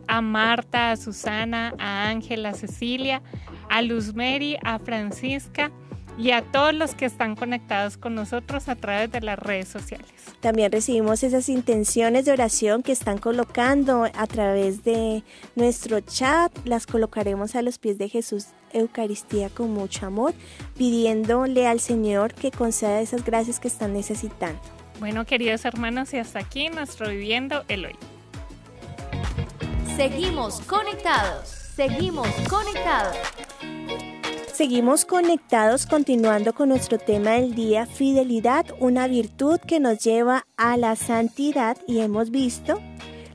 [0.07, 3.23] a Marta, a Susana, a Ángela, a Cecilia,
[3.71, 5.71] a Luz Mary, a Francisca
[6.19, 10.09] y a todos los que están conectados con nosotros a través de las redes sociales.
[10.41, 15.23] También recibimos esas intenciones de oración que están colocando a través de
[15.55, 16.53] nuestro chat.
[16.65, 20.35] Las colocaremos a los pies de Jesús Eucaristía con mucho amor,
[20.77, 24.61] pidiéndole al Señor que conceda esas gracias que están necesitando.
[24.99, 27.97] Bueno, queridos hermanos, y hasta aquí nuestro Viviendo el Hoy.
[29.97, 33.17] Seguimos conectados, seguimos conectados.
[34.59, 40.77] Seguimos conectados continuando con nuestro tema del día, fidelidad, una virtud que nos lleva a
[40.77, 42.83] la santidad y hemos visto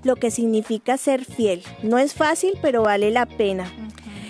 [0.03, 1.63] lo que significa ser fiel.
[1.81, 3.71] No es fácil, pero vale la pena.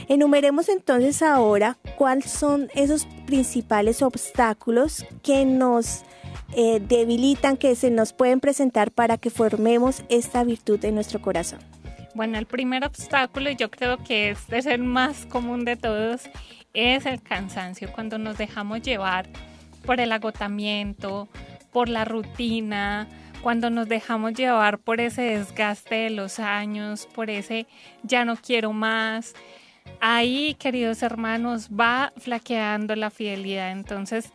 [0.07, 6.03] Enumeremos entonces ahora cuáles son esos principales obstáculos que nos
[6.55, 11.57] eh, debilitan, que se nos pueden presentar para que formemos esta virtud en nuestro corazón.
[12.13, 16.29] Bueno, el primer obstáculo, yo creo que es de ser más común de todos,
[16.73, 19.27] es el cansancio, cuando nos dejamos llevar
[19.85, 21.29] por el agotamiento,
[21.71, 23.07] por la rutina,
[23.41, 27.67] cuando nos dejamos llevar por ese desgaste de los años, por ese
[28.01, 29.33] ya no quiero más.
[29.99, 33.71] Ahí, queridos hermanos, va flaqueando la fidelidad.
[33.71, 34.31] Entonces,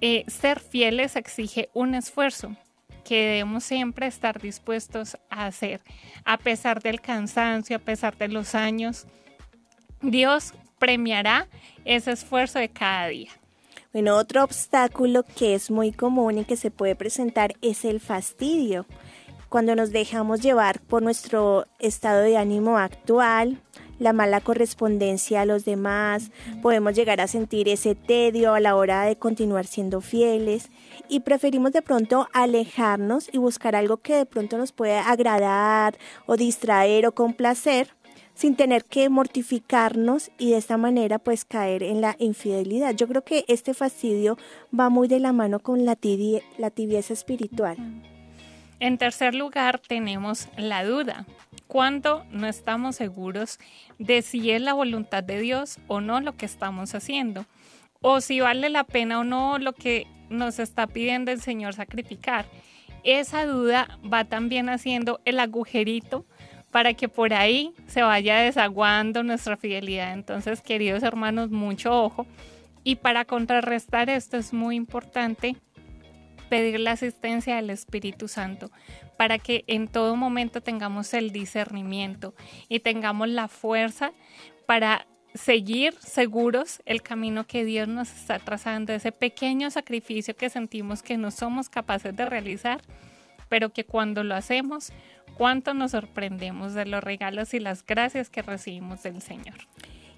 [0.00, 2.56] eh, ser fieles exige un esfuerzo
[3.04, 5.82] que debemos siempre estar dispuestos a hacer,
[6.24, 9.06] a pesar del cansancio, a pesar de los años.
[10.00, 11.48] Dios premiará
[11.84, 13.30] ese esfuerzo de cada día.
[13.92, 18.86] Bueno, otro obstáculo que es muy común y que se puede presentar es el fastidio.
[19.48, 23.62] Cuando nos dejamos llevar por nuestro estado de ánimo actual,
[23.98, 26.30] la mala correspondencia a los demás,
[26.62, 30.68] podemos llegar a sentir ese tedio a la hora de continuar siendo fieles
[31.08, 36.36] y preferimos de pronto alejarnos y buscar algo que de pronto nos pueda agradar o
[36.36, 37.94] distraer o complacer
[38.38, 42.94] sin tener que mortificarnos y de esta manera pues caer en la infidelidad.
[42.94, 44.38] Yo creo que este fastidio
[44.78, 45.98] va muy de la mano con la,
[46.56, 47.76] la tibieza espiritual.
[48.78, 51.26] En tercer lugar tenemos la duda.
[51.66, 53.58] Cuando no estamos seguros
[53.98, 57.44] de si es la voluntad de Dios o no lo que estamos haciendo,
[58.02, 62.46] o si vale la pena o no lo que nos está pidiendo el Señor sacrificar.
[63.02, 66.24] Esa duda va también haciendo el agujerito
[66.70, 70.12] para que por ahí se vaya desaguando nuestra fidelidad.
[70.12, 72.26] Entonces, queridos hermanos, mucho ojo.
[72.84, 75.56] Y para contrarrestar esto es muy importante
[76.48, 78.70] pedir la asistencia del Espíritu Santo
[79.16, 82.34] para que en todo momento tengamos el discernimiento
[82.68, 84.12] y tengamos la fuerza
[84.64, 91.02] para seguir seguros el camino que Dios nos está trazando, ese pequeño sacrificio que sentimos
[91.02, 92.80] que no somos capaces de realizar,
[93.48, 94.92] pero que cuando lo hacemos
[95.38, 99.54] cuánto nos sorprendemos de los regalos y las gracias que recibimos del Señor.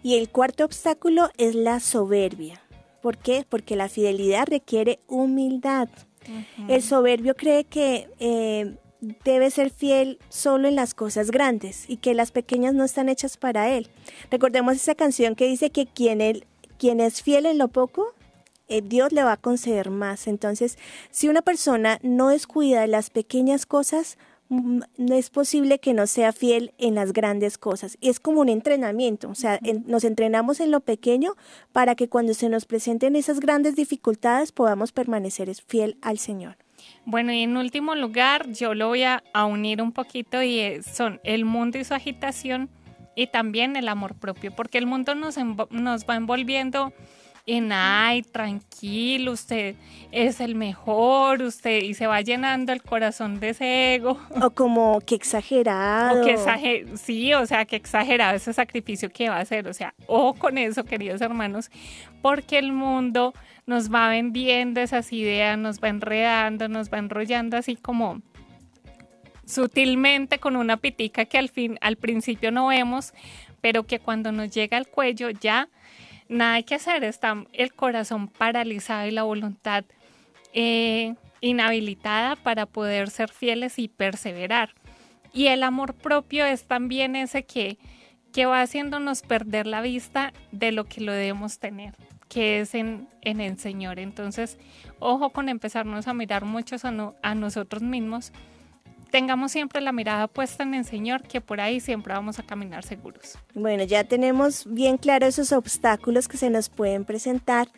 [0.02, 2.61] Y el cuarto obstáculo es la soberbia.
[3.02, 3.44] ¿Por qué?
[3.48, 5.88] Porque la fidelidad requiere humildad.
[6.68, 8.76] El soberbio cree que eh,
[9.24, 13.37] debe ser fiel solo en las cosas grandes y que las pequeñas no están hechas
[13.37, 13.88] para él.
[14.30, 16.46] Recordemos esa canción que dice que quien, él,
[16.78, 18.14] quien es fiel en lo poco,
[18.68, 20.26] eh, Dios le va a conceder más.
[20.26, 20.78] Entonces,
[21.11, 24.16] si una persona no descuida de las pequeñas cosas,
[24.98, 27.96] es posible que no sea fiel en las grandes cosas.
[28.00, 31.34] Y es como un entrenamiento, o sea, nos entrenamos en lo pequeño
[31.72, 36.56] para que cuando se nos presenten esas grandes dificultades podamos permanecer fiel al Señor.
[37.04, 41.44] Bueno, y en último lugar, yo lo voy a, unir un poquito y son el
[41.44, 42.68] mundo y su agitación
[43.16, 45.36] y también el amor propio, porque el mundo nos,
[45.70, 46.92] nos va envolviendo
[47.46, 49.74] en ay, tranquilo, usted
[50.12, 54.18] es el mejor, usted, y se va llenando el corazón de ese ego.
[54.42, 56.22] O como que exagerado.
[56.22, 59.68] O que sí, o sea, que exagerado ese sacrificio que va a hacer.
[59.68, 61.70] O sea, ojo con eso, queridos hermanos,
[62.22, 63.35] porque el mundo
[63.66, 68.20] nos va vendiendo esas ideas, nos va enredando, nos va enrollando así como
[69.44, 73.12] sutilmente con una pitica que al fin, al principio no vemos,
[73.61, 75.68] pero que cuando nos llega al cuello ya
[76.30, 79.84] nada que hacer, está el corazón paralizado y la voluntad
[80.54, 84.70] eh, inhabilitada para poder ser fieles y perseverar.
[85.32, 87.78] Y el amor propio es también ese que,
[88.32, 91.94] que va haciéndonos perder la vista de lo que lo debemos tener,
[92.28, 93.98] que es en, en el Señor.
[93.98, 94.56] Entonces,
[95.00, 98.32] ojo con empezarnos a mirar muchos a, a nosotros mismos
[99.11, 102.85] tengamos siempre la mirada puesta en el Señor, que por ahí siempre vamos a caminar
[102.85, 103.38] seguros.
[103.55, 107.68] Bueno, ya tenemos bien claro esos obstáculos que se nos pueden presentar.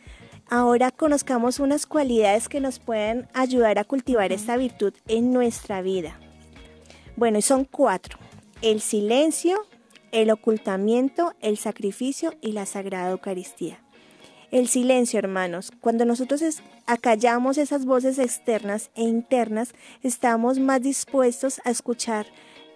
[0.49, 6.18] Ahora conozcamos unas cualidades que nos pueden ayudar a cultivar esta virtud en nuestra vida.
[7.16, 8.18] Bueno, y son cuatro.
[8.61, 9.66] El silencio,
[10.12, 13.82] el ocultamiento, el sacrificio y la sagrada Eucaristía.
[14.52, 15.72] El silencio, hermanos.
[15.80, 16.42] Cuando nosotros
[16.86, 22.26] acallamos esas voces externas e internas, estamos más dispuestos a escuchar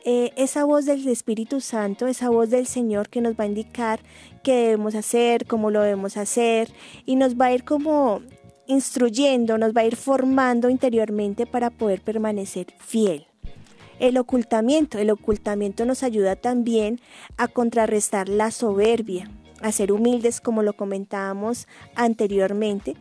[0.07, 4.01] eh, esa voz del Espíritu Santo, esa voz del Señor que nos va a indicar
[4.43, 6.73] qué debemos hacer, cómo lo debemos hacer
[7.05, 8.23] y nos va a ir como
[8.67, 13.27] instruyendo, nos va a ir formando interiormente para poder permanecer fiel.
[13.99, 17.01] El ocultamiento, el ocultamiento nos ayuda también
[17.37, 19.31] a contrarrestar la soberbia,
[19.61, 22.97] a ser humildes como lo comentábamos anteriormente.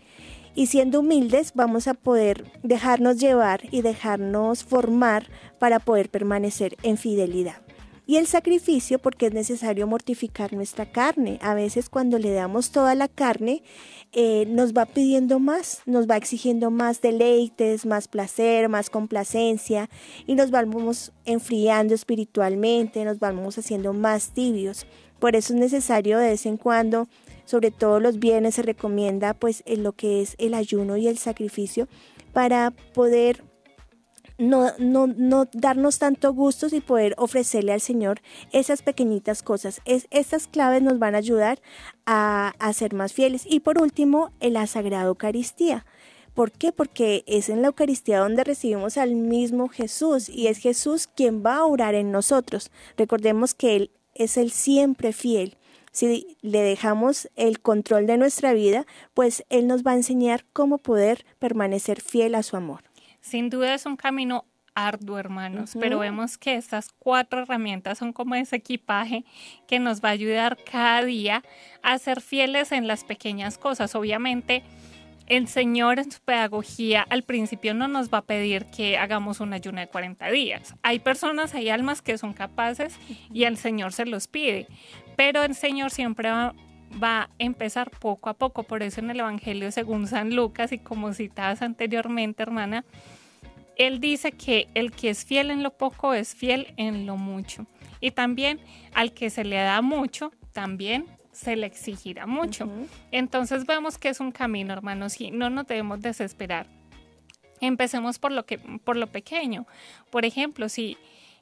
[0.56, 5.28] Y siendo humildes vamos a poder dejarnos llevar y dejarnos formar
[5.60, 7.65] para poder permanecer en fidelidad.
[8.08, 11.39] Y el sacrificio porque es necesario mortificar nuestra carne.
[11.41, 13.63] A veces cuando le damos toda la carne
[14.12, 19.89] eh, nos va pidiendo más, nos va exigiendo más deleites, más placer, más complacencia
[20.28, 24.86] y nos vamos enfriando espiritualmente, nos vamos haciendo más tibios.
[25.19, 27.08] Por eso es necesario de vez en cuando,
[27.45, 31.17] sobre todo los bienes, se recomienda pues en lo que es el ayuno y el
[31.17, 31.88] sacrificio
[32.34, 33.43] para poder
[34.38, 39.82] no, no, no darnos tanto gustos y poder ofrecerle al Señor esas pequeñitas cosas.
[39.86, 41.62] Es, estas claves nos van a ayudar
[42.06, 43.45] a, a ser más fieles.
[43.49, 45.86] Y por último, la Sagrada Eucaristía.
[46.34, 46.73] ¿Por qué?
[46.73, 51.57] Porque es en la Eucaristía donde recibimos al mismo Jesús y es Jesús quien va
[51.57, 52.72] a orar en nosotros.
[52.97, 55.57] Recordemos que Él es el siempre fiel.
[55.91, 60.78] Si le dejamos el control de nuestra vida, pues Él nos va a enseñar cómo
[60.78, 62.84] poder permanecer fiel a su amor.
[63.22, 64.45] Sin duda es un camino
[64.76, 69.24] arduo, hermanos, pero vemos que estas cuatro herramientas son como ese equipaje
[69.68, 71.43] que nos va a ayudar cada día
[71.82, 73.95] a ser fieles en las pequeñas cosas.
[73.95, 74.63] Obviamente,
[75.28, 79.53] el Señor en su pedagogía al principio no nos va a pedir que hagamos un
[79.53, 80.76] ayuno de 40 días.
[80.84, 82.97] Hay personas, hay almas que son capaces
[83.34, 84.67] y el Señor se los pide,
[85.15, 86.53] pero el Señor siempre va,
[87.01, 88.63] a empezar poco a poco.
[88.63, 92.86] Por eso en el Evangelio según San Lucas y como citabas anteriormente, hermana,
[93.78, 97.65] Él dice que el que es fiel en lo poco es fiel en lo mucho.
[97.99, 98.59] Y también
[98.93, 102.69] al que se le da mucho, también se le exigirá mucho.
[103.11, 106.67] Entonces vemos que es un camino, hermanos, y no nos debemos desesperar.
[107.59, 109.67] Empecemos por lo, que, por lo pequeño.
[110.09, 110.97] Por ejemplo, si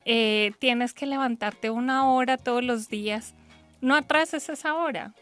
[0.06, 3.36] eh, tienes que levantarte una hora todos los días,
[3.82, 5.14] no atrases esa hora.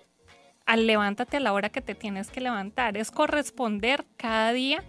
[0.66, 2.96] Al levántate a la hora que te tienes que levantar.
[2.96, 4.84] Es corresponder cada día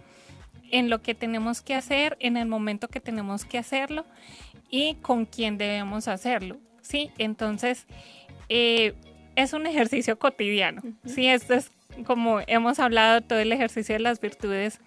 [0.71, 4.05] en lo que tenemos que hacer, en el momento que tenemos que hacerlo
[4.69, 6.57] y con quién debemos hacerlo.
[6.81, 7.11] ¿sí?
[7.17, 7.85] Entonces,
[8.49, 8.93] eh,
[9.35, 10.81] es un ejercicio cotidiano.
[11.05, 11.71] Sí, esto es
[12.05, 14.79] como hemos hablado, todo el ejercicio de las virtudes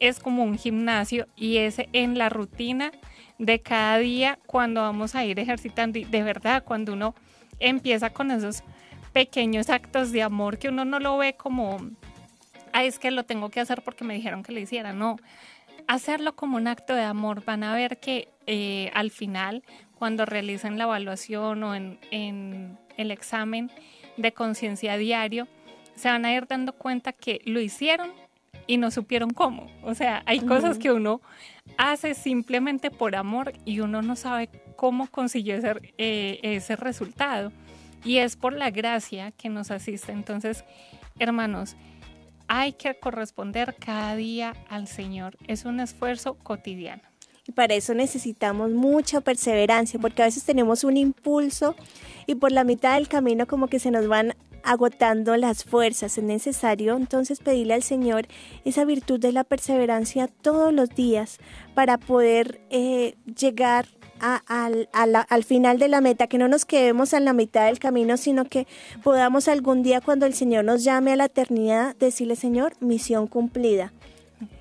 [0.00, 2.92] es como un gimnasio y es en la rutina
[3.38, 7.14] de cada día cuando vamos a ir ejercitando y de verdad cuando uno
[7.60, 8.62] empieza con esos
[9.12, 11.78] pequeños actos de amor que uno no lo ve como,
[12.72, 15.16] ay, es que lo tengo que hacer porque me dijeron que lo hiciera, no.
[15.88, 19.62] Hacerlo como un acto de amor, van a ver que eh, al final,
[19.94, 23.70] cuando realicen la evaluación o en el examen
[24.16, 25.46] de conciencia diario,
[25.94, 28.10] se van a ir dando cuenta que lo hicieron
[28.66, 29.70] y no supieron cómo.
[29.82, 31.20] O sea, hay cosas que uno
[31.78, 37.52] hace simplemente por amor y uno no sabe cómo consiguió ese, eh, ese resultado.
[38.04, 40.12] Y es por la gracia que nos asiste.
[40.12, 40.64] Entonces,
[41.18, 41.76] hermanos,
[42.48, 45.36] hay que corresponder cada día al Señor.
[45.48, 47.02] Es un esfuerzo cotidiano.
[47.48, 51.76] Y para eso necesitamos mucha perseverancia, porque a veces tenemos un impulso
[52.26, 56.18] y por la mitad del camino como que se nos van agotando las fuerzas.
[56.18, 58.26] Es necesario entonces pedirle al Señor
[58.64, 61.38] esa virtud de la perseverancia todos los días
[61.74, 63.86] para poder eh, llegar
[64.18, 68.16] al, al, final de la meta, que no nos quedemos en la mitad del camino,
[68.16, 68.66] sino que
[69.02, 73.92] podamos algún día cuando el Señor nos llame a la eternidad decirle, Señor, misión cumplida.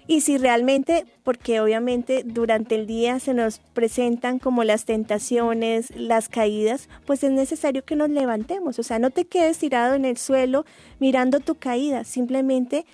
[0.07, 6.29] Y si realmente, porque obviamente durante el día se nos presentan como las tentaciones, las
[6.29, 8.77] caídas, pues es necesario que nos levantemos.
[8.77, 10.65] O sea, no te quedes tirado en el suelo
[10.99, 12.85] mirando tu caída, simplemente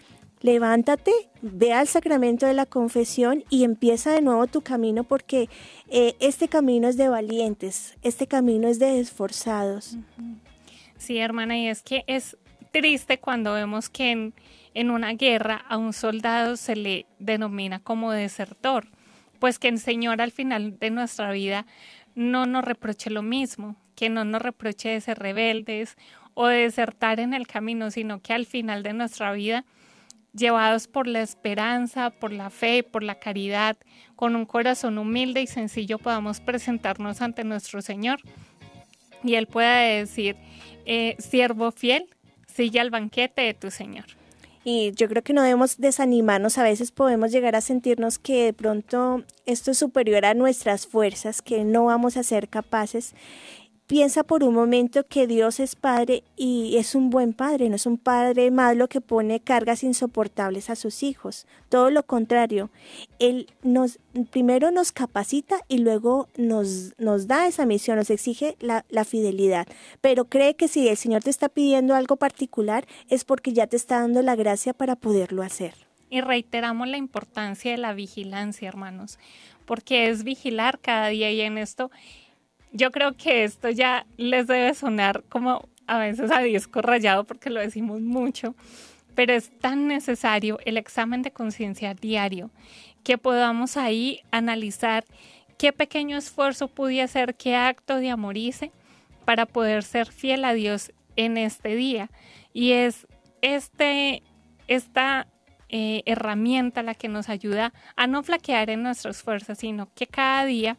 [0.42, 1.12] levántate,
[1.42, 5.50] ve al sacramento de la confesión y empieza de nuevo tu camino porque
[5.90, 9.98] eh, este camino es de valientes, este camino es de esforzados.
[10.98, 12.38] Sí, hermana, y es que es
[12.72, 14.34] triste cuando vemos que en
[14.74, 18.88] en una guerra a un soldado se le denomina como desertor,
[19.40, 21.66] pues que el Señor al final de nuestra vida
[22.16, 25.98] no nos reproche lo mismo, que no nos reproche de ser rebeldes
[26.34, 29.66] o de desertar en el camino, sino que al final de nuestra vida,
[30.34, 33.78] llevados por la esperanza, por la fe, por la caridad,
[34.16, 38.20] con un corazón humilde y sencillo, podamos presentarnos ante nuestro Señor
[39.24, 40.38] y Él pueda decir,
[40.86, 42.06] eh, siervo fiel,
[42.48, 44.21] sigue al banquete de tu Señor.
[44.64, 48.54] Y yo creo que no debemos desanimarnos, a veces podemos llegar a sentirnos que de
[48.54, 53.16] pronto esto es superior a nuestras fuerzas, que no vamos a ser capaces
[53.92, 57.86] Piensa por un momento que Dios es Padre y es un buen Padre, no es
[57.86, 61.46] un Padre malo que pone cargas insoportables a sus hijos.
[61.68, 62.70] Todo lo contrario,
[63.20, 68.86] Él nos, primero nos capacita y luego nos, nos da esa misión, nos exige la,
[68.88, 69.68] la fidelidad.
[70.00, 73.76] Pero cree que si el Señor te está pidiendo algo particular es porque ya te
[73.76, 75.74] está dando la gracia para poderlo hacer.
[76.10, 79.20] Y reiteramos la importancia de la vigilancia, hermanos,
[79.66, 81.92] porque es vigilar cada día y en esto
[82.72, 87.50] yo creo que esto ya les debe sonar como a veces a disco rayado porque
[87.50, 88.56] lo decimos mucho,
[89.16, 92.50] pero es tan necesario el examen de conciencia diario
[93.04, 95.06] que podamos ahí analizar
[95.58, 98.72] qué pequeño esfuerzo pude hacer, qué acto de amor hice
[99.26, 102.10] para poder ser fiel a Dios en este día.
[102.54, 103.08] Y es
[103.42, 104.24] este,
[104.68, 105.28] esta
[105.70, 110.46] eh, herramienta la que nos ayuda a no flaquear en nuestras fuerzas, sino que cada
[110.46, 110.78] día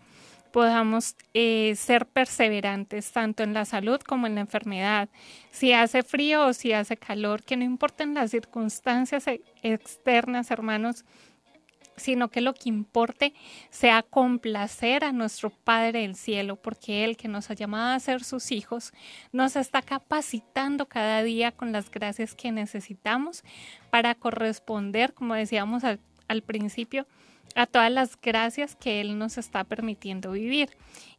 [0.53, 5.09] podamos eh, ser perseverantes tanto en la salud como en la enfermedad.
[5.51, 11.05] Si hace frío o si hace calor, que no importen las circunstancias e, externas, hermanos,
[11.97, 13.35] sino que lo que importe
[13.71, 18.25] sea complacer a nuestro Padre del Cielo, porque Él que nos ha llamado a ser
[18.25, 18.93] sus hijos,
[19.33, 23.45] nos está capacitando cada día con las gracias que necesitamos
[23.91, 27.07] para corresponder, como decíamos al principio,
[27.55, 30.71] a todas las gracias que Él nos está permitiendo vivir.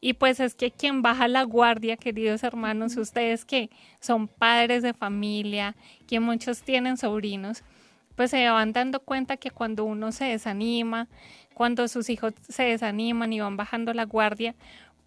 [0.01, 3.69] Y pues es que quien baja la guardia, queridos hermanos, ustedes que
[3.99, 5.75] son padres de familia,
[6.07, 7.63] que muchos tienen sobrinos,
[8.15, 11.07] pues se van dando cuenta que cuando uno se desanima,
[11.53, 14.55] cuando sus hijos se desaniman y van bajando la guardia,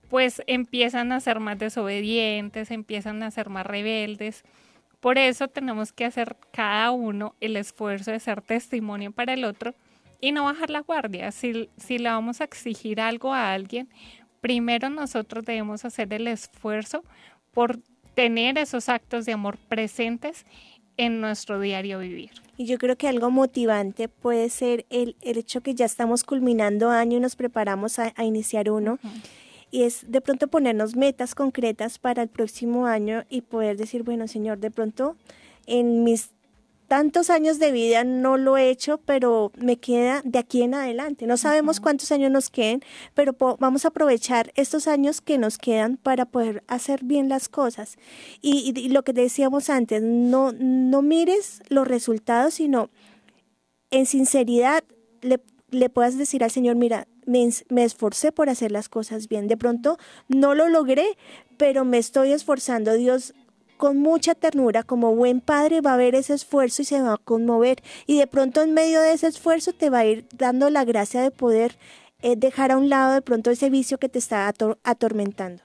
[0.08, 4.44] pues empiezan a ser más desobedientes, empiezan a ser más rebeldes.
[5.00, 9.74] Por eso tenemos que hacer cada uno el esfuerzo de ser testimonio para el otro
[10.20, 11.32] y no bajar la guardia.
[11.32, 13.88] Si, si le vamos a exigir algo a alguien,
[14.40, 17.04] primero nosotros debemos hacer el esfuerzo
[17.52, 17.78] por
[18.14, 20.44] tener esos actos de amor presentes
[20.96, 22.30] en nuestro diario vivir.
[22.56, 27.18] Y yo creo que algo motivante puede ser el, hecho que ya estamos culminando año
[27.18, 28.98] y nos preparamos a, iniciar uno.
[29.70, 34.26] Y es de pronto ponernos metas concretas para el próximo año y poder decir, bueno,
[34.26, 35.16] Señor, de pronto
[35.66, 36.30] en mis
[36.88, 41.26] tantos años de vida no lo he hecho, pero me queda de aquí en adelante.
[41.26, 42.82] No sabemos cuántos años nos queden,
[43.14, 47.96] pero vamos a aprovechar estos años que nos quedan para poder hacer bien las cosas.
[48.40, 52.90] Y, lo que decíamos antes, no, no mires los resultados, sino
[53.90, 54.84] en sinceridad
[55.22, 59.48] le, le puedas decir al Señor, mira, me, me, esforcé por hacer las cosas bien.
[59.48, 61.18] De pronto no lo logré,
[61.56, 62.94] pero me estoy esforzando.
[62.94, 63.34] Dios
[63.76, 67.18] con mucha ternura, como buen padre, va a ver ese esfuerzo y se va a
[67.18, 67.82] conmover.
[68.06, 71.22] Y de pronto en medio de ese esfuerzo te va a ir dando la gracia
[71.22, 71.76] de poder
[72.22, 74.52] eh, dejar a un lado de pronto ese vicio que te está
[74.82, 75.62] atormentando.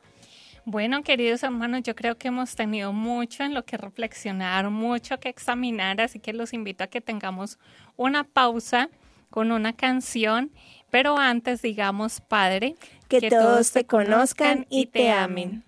[0.65, 5.29] Bueno, queridos hermanos, yo creo que hemos tenido mucho en lo que reflexionar, mucho que
[5.29, 7.57] examinar, así que los invito a que tengamos
[7.97, 8.89] una pausa
[9.31, 10.51] con una canción,
[10.91, 12.75] pero antes digamos, Padre,
[13.07, 15.63] que, todos te conozcan y te amen.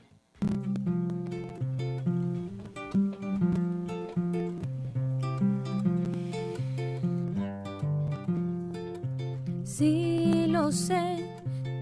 [9.75, 11.27] Sí lo sé,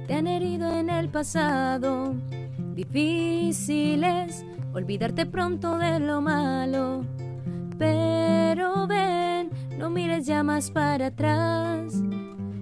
[0.07, 2.15] te han herido en el pasado.
[2.73, 7.03] Difícil es olvidarte pronto de lo malo.
[7.77, 12.01] Pero ven, no mires ya más para atrás.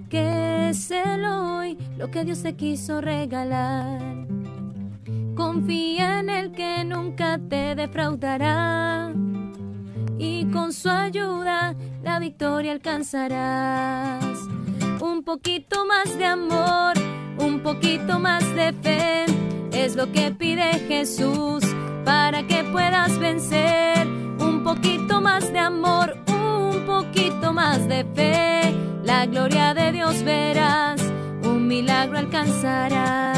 [0.08, 4.26] Que es el hoy lo que Dios te quiso regalar.
[5.36, 9.12] Confía en el que nunca te defraudará.
[10.18, 14.29] Y con su ayuda la victoria alcanzarás
[15.20, 16.94] un poquito más de amor,
[17.36, 19.26] un poquito más de fe.
[19.70, 21.62] Es lo que pide Jesús
[22.06, 24.06] para que puedas vencer.
[24.38, 28.74] Un poquito más de amor, un poquito más de fe.
[29.04, 31.02] La gloria de Dios verás,
[31.44, 33.36] un milagro alcanzarás.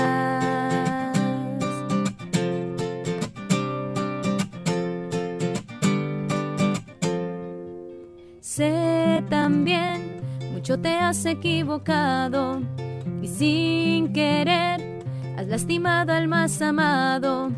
[8.40, 9.91] Sé también
[10.62, 12.62] mucho te has equivocado
[13.20, 15.02] y sin querer
[15.36, 17.50] has lastimado al más amado.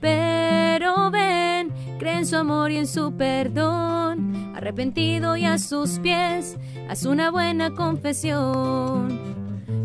[0.00, 4.52] Pero ven, cree en su amor y en su perdón.
[4.54, 6.56] Arrepentido y a sus pies,
[6.88, 9.18] haz una buena confesión.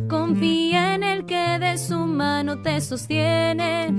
[0.08, 3.92] Confía en el que de su mano te sostiene.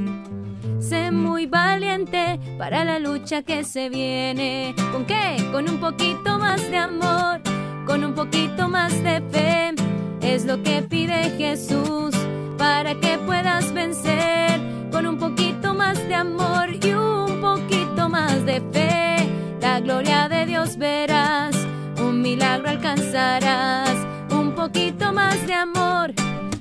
[0.78, 4.76] Sé muy valiente para la lucha que se viene.
[4.92, 5.44] ¿Con qué?
[5.50, 7.54] Con un poquito más de amor
[7.86, 9.74] con un poquito más de fe.
[10.20, 12.14] Es lo que pide Jesús
[12.56, 14.60] para que puedas vencer.
[14.90, 19.28] Con un poquito más de amor y un poquito más de fe.
[19.60, 21.56] La gloria de Dios verás,
[21.98, 23.96] un milagro alcanzarás.
[24.30, 26.12] Un poquito más de amor,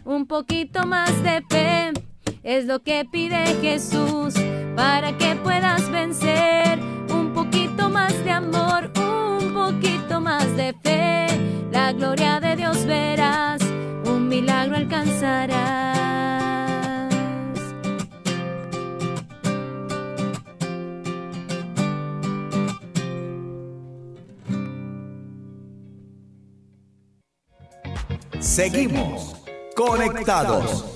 [0.05, 2.12] un poquito más de fe.
[2.43, 4.33] Es lo que pide Jesús
[4.75, 6.77] para que puedas vencer.
[7.09, 11.27] Un poquito más de amor, un poquito más de fe.
[11.71, 13.61] La gloria de Dios verás,
[14.05, 15.93] un milagro alcanzarás.
[28.41, 29.37] Seguimos
[29.75, 30.92] conectados.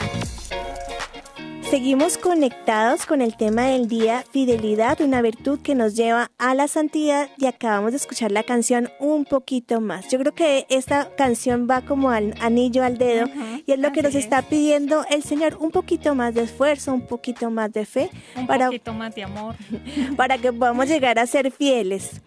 [1.70, 6.70] Seguimos conectados con el tema del día, fidelidad, una virtud que nos lleva a la
[6.70, 10.08] santidad y acabamos de escuchar la canción un poquito más.
[10.08, 13.28] Yo creo que esta canción va como al anillo al dedo
[13.66, 17.06] y es lo que nos está pidiendo el Señor, un poquito más de esfuerzo, un
[17.06, 18.10] poquito más de fe.
[18.38, 19.56] Un para, poquito más de amor.
[20.16, 22.22] Para que podamos llegar a ser fieles.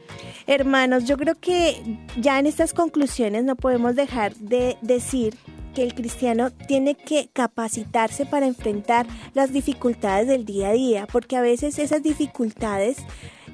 [0.46, 1.80] Hermanos, yo creo que
[2.18, 5.34] ya en estas conclusiones no podemos dejar de decir
[5.74, 11.36] que el cristiano tiene que capacitarse para enfrentar las dificultades del día a día, porque
[11.36, 12.98] a veces esas dificultades,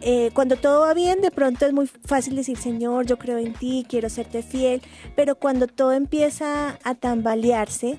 [0.03, 3.53] eh, cuando todo va bien, de pronto es muy fácil decir, Señor, yo creo en
[3.53, 4.83] ti, quiero serte fiel,
[5.15, 7.99] pero cuando todo empieza a tambalearse,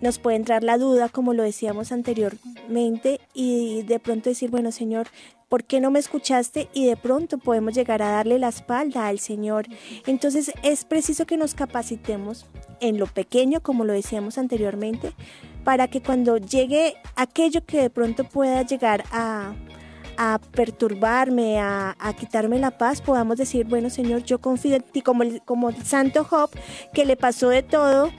[0.00, 5.08] nos puede entrar la duda, como lo decíamos anteriormente, y de pronto decir, bueno, Señor,
[5.48, 6.68] ¿por qué no me escuchaste?
[6.72, 9.66] Y de pronto podemos llegar a darle la espalda al Señor.
[10.06, 12.46] Entonces es preciso que nos capacitemos
[12.80, 15.12] en lo pequeño, como lo decíamos anteriormente,
[15.64, 19.54] para que cuando llegue aquello que de pronto pueda llegar a,
[20.52, 25.42] perturbarme, a, quitarme la paz, podamos decir, bueno Señor, yo confío en ti, como el,
[25.42, 26.50] como el santo Job,
[26.92, 28.10] que le pasó de todo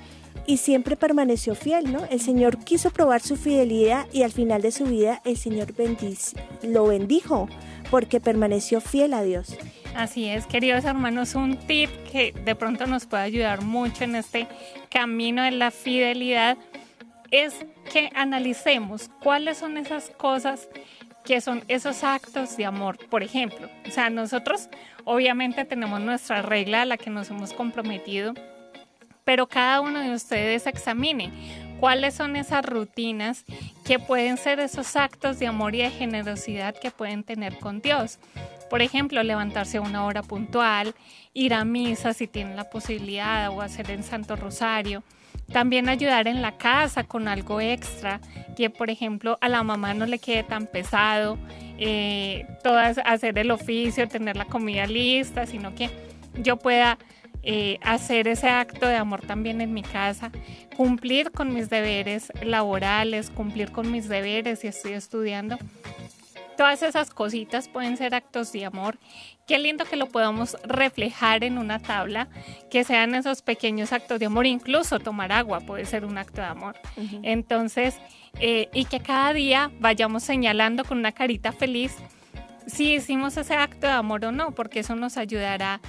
[0.47, 2.05] y siempre permaneció fiel, ¿no?
[2.05, 5.73] El Señor quiso probar su fidelidad y al final de su vida el Señor
[6.63, 7.49] lo bendijo
[7.91, 9.55] porque permaneció fiel a Dios.
[9.95, 14.47] Así es, queridos hermanos, un tip que de pronto nos puede ayudar mucho en este
[14.89, 16.57] camino de la fidelidad
[17.29, 17.53] es
[17.91, 20.69] que analicemos cuáles son esas cosas
[21.25, 22.97] que son esos actos de amor.
[23.09, 24.69] Por ejemplo, o sea, nosotros
[25.03, 28.33] obviamente tenemos nuestra regla a la que nos hemos comprometido
[29.27, 31.33] pero cada uno de ustedes examine
[31.81, 33.43] cuáles son esas rutinas
[33.85, 38.19] que pueden ser esos actos de amor y de generosidad que pueden tener con Dios.
[38.69, 40.95] Por ejemplo, levantarse a una hora puntual,
[41.33, 45.03] ir a misa si tienen la posibilidad o hacer el Santo Rosario.
[45.51, 48.21] También ayudar en la casa con algo extra,
[48.55, 51.37] que por ejemplo a la mamá no le quede tan pesado,
[51.77, 55.89] eh, todas hacer el oficio, tener la comida lista, sino que
[56.41, 56.97] yo pueda
[57.49, 60.31] eh, hacer ese acto de amor también en mi casa,
[60.75, 65.57] cumplir con mis deberes laborales, cumplir con mis deberes si estoy estudiando.
[66.57, 68.97] Todas esas cositas pueden ser actos de amor.
[69.47, 72.27] Qué lindo que lo podamos reflejar en una tabla,
[72.69, 74.45] que sean esos pequeños actos de amor.
[74.45, 76.75] Incluso tomar agua puede ser un acto de amor.
[77.23, 77.97] Entonces,
[78.41, 81.95] eh, y que cada día vayamos señalando con una carita feliz
[82.65, 85.81] si hicimos ese acto de amor o no, porque eso nos ayudará a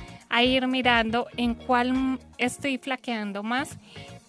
[0.43, 3.79] ir mirando en cuál estoy flaqueando más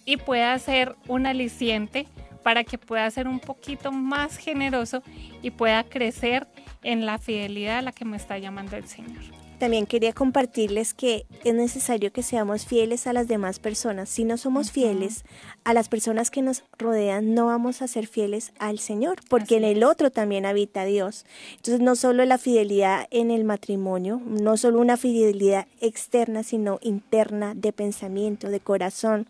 [0.04, 2.06] y pueda ser un aliciente
[2.42, 5.02] para que pueda ser un poquito más generoso
[5.42, 6.46] y pueda crecer
[6.82, 9.22] en la fidelidad a la que me está llamando el Señor.
[9.60, 14.08] También quería compartirles que es necesario que seamos fieles a las demás personas.
[14.08, 15.22] Si no somos fieles
[15.64, 19.64] a las personas que nos rodean, no vamos a ser fieles al Señor, porque en
[19.64, 21.26] el otro también habita Dios.
[21.56, 27.54] Entonces, no solo la fidelidad en el matrimonio, no solo una fidelidad externa, sino interna
[27.54, 29.26] de pensamiento, de corazón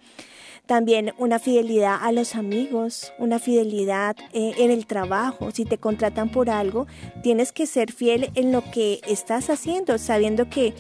[0.67, 5.51] también una fidelidad a los amigos, una fidelidad eh, en el trabajo.
[5.51, 6.87] Si te contratan por algo,
[7.23, 10.75] tienes que ser fiel en lo que estás haciendo, sabiendo que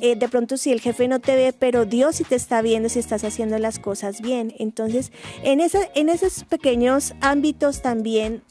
[0.00, 2.88] eh, de pronto si el jefe no te ve, pero Dios sí te está viendo
[2.88, 4.54] si estás haciendo las cosas bien.
[4.58, 5.12] Entonces,
[5.42, 8.42] en, en esos pequeños ámbitos también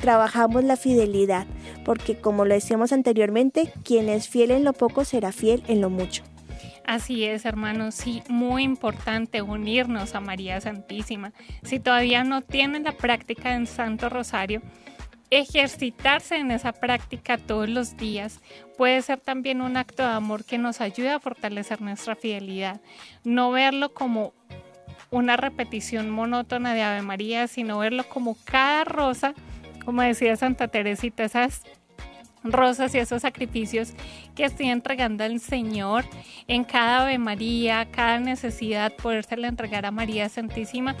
[0.00, 1.46] trabajamos la fidelidad,
[1.84, 5.90] porque como lo decíamos anteriormente, quien es fiel en lo poco será fiel en lo
[5.90, 6.24] mucho.
[6.88, 11.34] Así es, hermanos, sí, muy importante unirnos a María Santísima.
[11.62, 14.62] Si todavía no tienen la práctica en Santo Rosario,
[15.28, 18.40] ejercitarse en esa práctica todos los días
[18.78, 22.80] puede ser también un acto de amor que nos ayuda a fortalecer nuestra fidelidad.
[23.22, 24.32] No verlo como
[25.10, 29.34] una repetición monótona de Ave María, sino verlo como cada rosa,
[29.84, 31.64] como decía Santa Teresita, esas
[32.42, 33.92] rosas y esos sacrificios
[34.34, 36.04] que estoy entregando al Señor
[36.46, 40.96] en cada Ave María, cada necesidad, podérsela entregar a María Santísima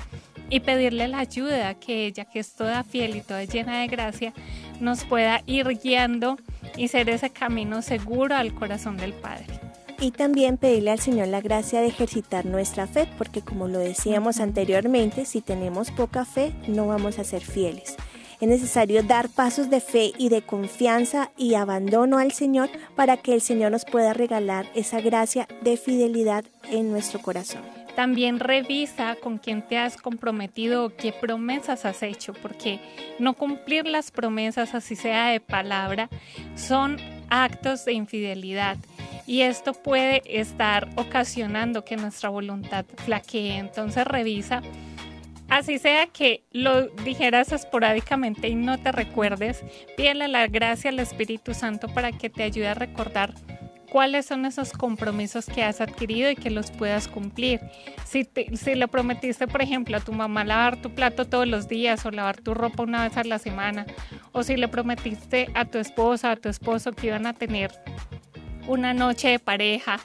[0.50, 4.32] y pedirle la ayuda que ella, que es toda fiel y toda llena de gracia,
[4.80, 6.38] nos pueda ir guiando
[6.76, 9.46] y ser ese camino seguro al corazón del Padre.
[10.00, 14.38] Y también pedirle al Señor la gracia de ejercitar nuestra fe, porque como lo decíamos
[14.38, 17.96] anteriormente, si tenemos poca fe, no vamos a ser fieles.
[18.40, 23.34] Es necesario dar pasos de fe y de confianza y abandono al Señor para que
[23.34, 27.62] el Señor nos pueda regalar esa gracia de fidelidad en nuestro corazón.
[27.96, 32.78] También revisa con quién te has comprometido o qué promesas has hecho, porque
[33.18, 36.08] no cumplir las promesas, así sea de palabra,
[36.54, 36.96] son
[37.28, 38.76] actos de infidelidad
[39.26, 43.58] y esto puede estar ocasionando que nuestra voluntad flaquee.
[43.58, 44.62] Entonces revisa
[45.48, 49.64] Así sea que lo dijeras esporádicamente y no te recuerdes,
[49.96, 53.34] pídele la gracia al Espíritu Santo para que te ayude a recordar
[53.90, 57.60] cuáles son esos compromisos que has adquirido y que los puedas cumplir.
[58.04, 58.28] Si,
[58.74, 62.40] le prometiste, por ejemplo, a tu mamá lavar tu plato todos los días o lavar
[62.40, 63.86] tu ropa una vez a la semana,
[64.32, 67.72] o si le prometiste a tu esposa, a tu esposo que iban a tener
[68.66, 69.98] una noche de pareja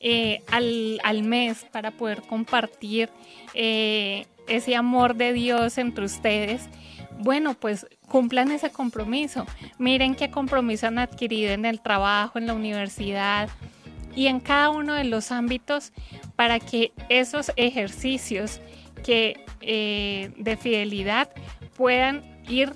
[0.00, 3.10] eh, al, al, mes para poder compartir
[3.54, 6.68] eh, ese amor de Dios entre ustedes,
[7.18, 9.46] bueno, pues cumplan ese compromiso.
[9.78, 13.48] Miren qué compromiso han adquirido en el trabajo, en la universidad
[14.14, 15.92] y en cada uno de los ámbitos
[16.36, 18.60] para que esos ejercicios
[19.04, 21.30] que, eh, de fidelidad
[21.76, 22.72] puedan ir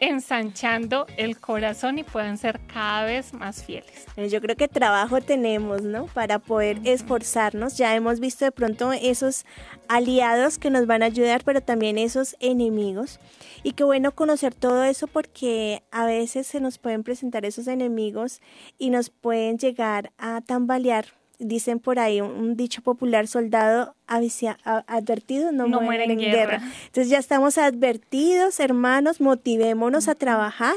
[0.00, 4.06] ensanchando el corazón y puedan ser cada vez más fieles.
[4.30, 6.06] Yo creo que trabajo tenemos, ¿no?
[6.06, 7.76] Para poder esforzarnos.
[7.76, 9.44] Ya hemos visto de pronto esos
[9.88, 13.18] aliados que nos van a ayudar, pero también esos enemigos.
[13.62, 18.40] Y qué bueno conocer todo eso porque a veces se nos pueden presentar esos enemigos
[18.78, 25.68] y nos pueden llegar a tambalear dicen por ahí un, dicho popular, soldado advertido no,
[25.68, 26.62] muere, en guerra.
[26.86, 30.76] Entonces ya estamos advertidos, hermanos, motivémonos a trabajar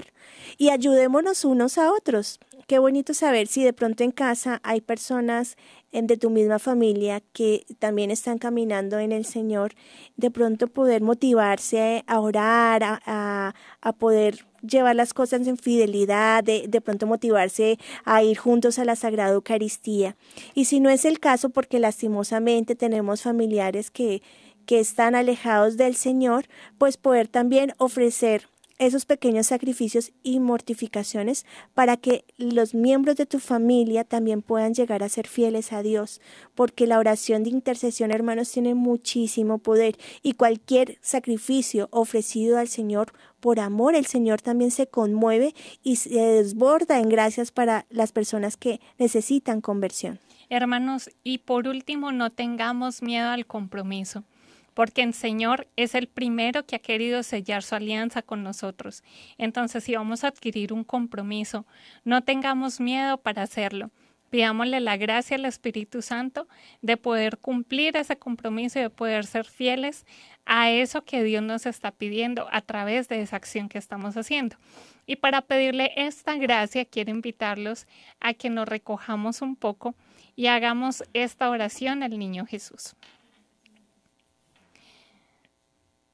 [0.57, 2.39] y ayudémonos unos a otros.
[2.67, 5.57] Qué bonito saber si de pronto en casa hay personas
[5.91, 9.73] de tu misma familia que también están caminando en el Señor,
[10.15, 16.65] de pronto poder motivarse a orar, a, a poder llevar las cosas en fidelidad, de,
[16.67, 20.15] de, pronto motivarse a ir juntos a la Sagrada Eucaristía.
[20.53, 24.21] Y si no es el caso, porque lastimosamente tenemos familiares que,
[24.65, 26.45] que están alejados del Señor,
[26.77, 28.47] pues poder también ofrecer
[28.81, 35.03] esos pequeños sacrificios y mortificaciones para que los miembros de tu familia también puedan llegar
[35.03, 36.19] a ser fieles a Dios,
[36.55, 43.13] porque la oración de intercesión, hermanos, tiene muchísimo poder y cualquier sacrificio ofrecido al Señor
[43.39, 45.53] por amor, el Señor también se conmueve
[45.83, 50.19] y se desborda en gracias para las personas que necesitan conversión.
[50.49, 54.23] Hermanos, y por último, no tengamos miedo al compromiso
[54.73, 59.03] porque el Señor es el primero que ha querido sellar su alianza con nosotros.
[59.37, 61.65] Entonces, si vamos a adquirir un compromiso,
[62.03, 63.91] no tengamos miedo para hacerlo.
[64.29, 66.47] Pidámosle la gracia al Espíritu Santo
[66.81, 70.05] de poder cumplir ese compromiso y de poder ser fieles
[70.45, 74.55] a eso que Dios nos está pidiendo a través de esa acción que estamos haciendo.
[75.05, 77.87] Y para pedirle esta gracia, quiero invitarlos
[78.21, 79.95] a que nos recojamos un poco
[80.37, 82.95] y hagamos esta oración al Niño Jesús.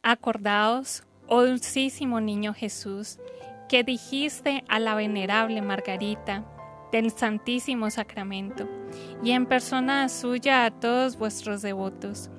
[0.09, 3.19] Acordaos, oh dulcísimo niño Jesús,
[3.67, 6.45] que dijiste a la venerable Margarita
[6.93, 8.69] del Santísimo Sacramento
[9.21, 12.29] y en persona suya a todos vuestros devotos,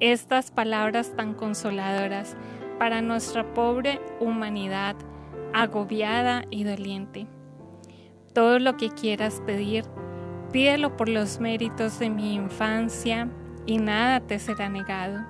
[0.00, 2.38] estas palabras tan consoladoras
[2.78, 4.96] para nuestra pobre humanidad
[5.52, 7.26] agobiada y doliente.
[8.32, 9.84] Todo lo que quieras pedir,
[10.52, 13.28] pídelo por los méritos de mi infancia
[13.66, 15.20] y nada te será negado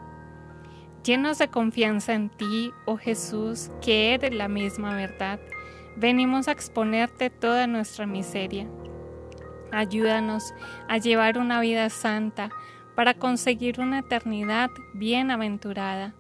[1.05, 5.40] Llenos de confianza en ti, oh Jesús, que eres la misma verdad,
[5.96, 8.68] venimos a exponerte toda nuestra miseria.
[9.72, 10.53] Ayúdanos
[10.88, 12.51] a llevar una vida santa
[12.94, 16.14] para conseguir una eternidad bienaventurada.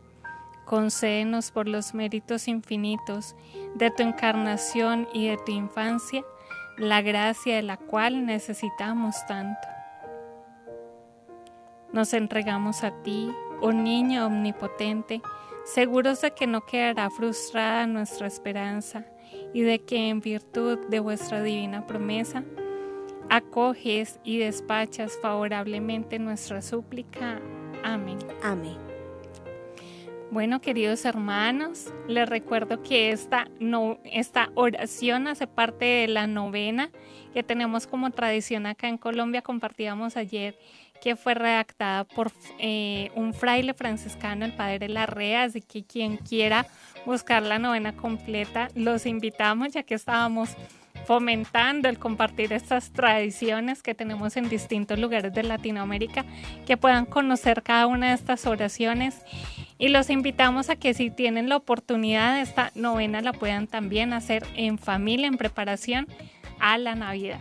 [0.64, 3.34] Concédenos por los méritos infinitos
[3.74, 6.24] de tu encarnación y de tu infancia
[6.78, 9.68] la gracia de la cual necesitamos tanto.
[11.92, 13.30] Nos entregamos a ti,
[13.60, 15.22] oh niño omnipotente,
[15.64, 19.04] seguros de que no quedará frustrada nuestra esperanza
[19.52, 22.44] y de que en virtud de vuestra divina promesa,
[23.28, 27.40] acoges y despachas favorablemente nuestra súplica.
[27.82, 28.18] Amén.
[28.42, 28.90] Amén.
[30.32, 36.90] Bueno, queridos hermanos, les recuerdo que esta, no, esta oración hace parte de la novena
[37.34, 39.42] que tenemos como tradición acá en Colombia.
[39.42, 40.56] Compartíamos ayer
[41.00, 46.66] que fue redactada por eh, un fraile franciscano, el padre Larrea, así que quien quiera
[47.06, 50.50] buscar la novena completa, los invitamos ya que estábamos
[51.06, 56.24] fomentando el compartir estas tradiciones que tenemos en distintos lugares de Latinoamérica,
[56.66, 59.16] que puedan conocer cada una de estas oraciones
[59.78, 64.46] y los invitamos a que si tienen la oportunidad esta novena la puedan también hacer
[64.54, 66.06] en familia en preparación
[66.60, 67.40] a la Navidad.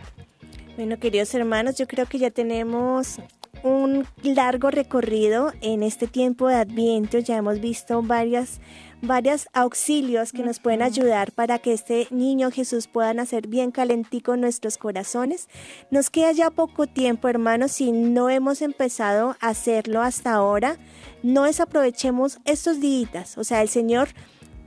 [0.76, 3.20] Bueno, queridos hermanos, yo creo que ya tenemos
[3.62, 7.18] un largo recorrido en este tiempo de Adviento.
[7.18, 8.60] Ya hemos visto varias
[9.02, 14.34] varios auxilios que nos pueden ayudar para que este niño Jesús pueda nacer bien calentico
[14.34, 15.48] en nuestros corazones.
[15.90, 20.78] Nos queda ya poco tiempo, hermanos, si no hemos empezado a hacerlo hasta ahora,
[21.22, 23.38] no desaprovechemos estos días.
[23.38, 24.08] O sea, el Señor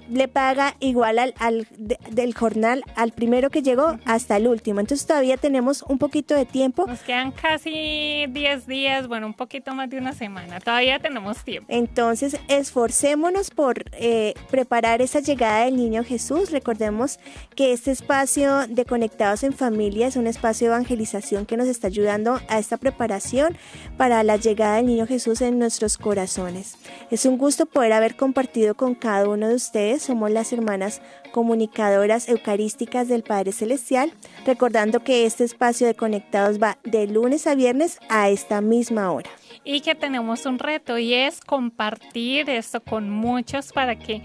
[0.09, 1.67] le paga igual al, al
[2.09, 4.79] del jornal al primero que llegó hasta el último.
[4.79, 6.85] Entonces todavía tenemos un poquito de tiempo.
[6.87, 10.59] Nos quedan casi 10 días, bueno, un poquito más de una semana.
[10.59, 11.67] Todavía tenemos tiempo.
[11.71, 16.51] Entonces esforcémonos por eh, preparar esa llegada del niño Jesús.
[16.51, 17.19] Recordemos
[17.55, 21.87] que este espacio de Conectados en Familia es un espacio de evangelización que nos está
[21.87, 23.57] ayudando a esta preparación
[23.97, 26.77] para la llegada del niño Jesús en nuestros corazones.
[27.11, 32.27] Es un gusto poder haber compartido con cada uno de ustedes somos las hermanas comunicadoras
[32.27, 34.11] eucarísticas del Padre Celestial,
[34.45, 39.29] recordando que este espacio de Conectados va de lunes a viernes a esta misma hora.
[39.63, 44.21] Y que tenemos un reto y es compartir esto con muchos para que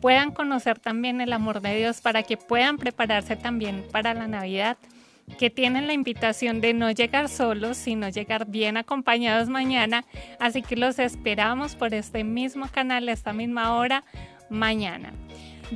[0.00, 4.76] puedan conocer también el amor de Dios, para que puedan prepararse también para la Navidad
[5.38, 10.04] que tienen la invitación de no llegar solos, sino llegar bien acompañados mañana.
[10.38, 14.04] Así que los esperamos por este mismo canal, esta misma hora,
[14.52, 15.12] mañana.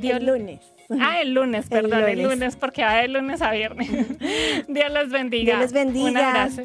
[0.01, 0.61] el lunes.
[1.01, 3.89] Ah, el lunes, perdón, el lunes, porque va de lunes a viernes.
[4.69, 5.59] Dios los bendiga.
[5.59, 6.11] Dios les bendiga.
[6.11, 6.63] Un abrazo.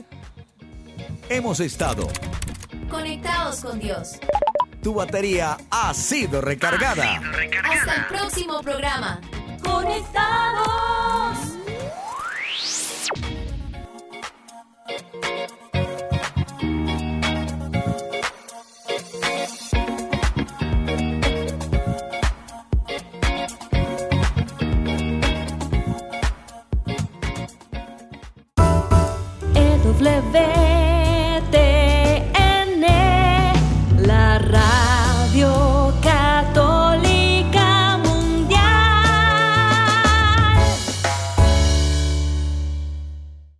[1.30, 2.07] Hemos estado
[2.89, 4.20] conectados con Dios.
[4.84, 7.22] Tu batería ha sido recargada.
[7.64, 9.22] Hasta el próximo programa.
[9.64, 11.38] Conectados.
[30.02, 30.70] reflever.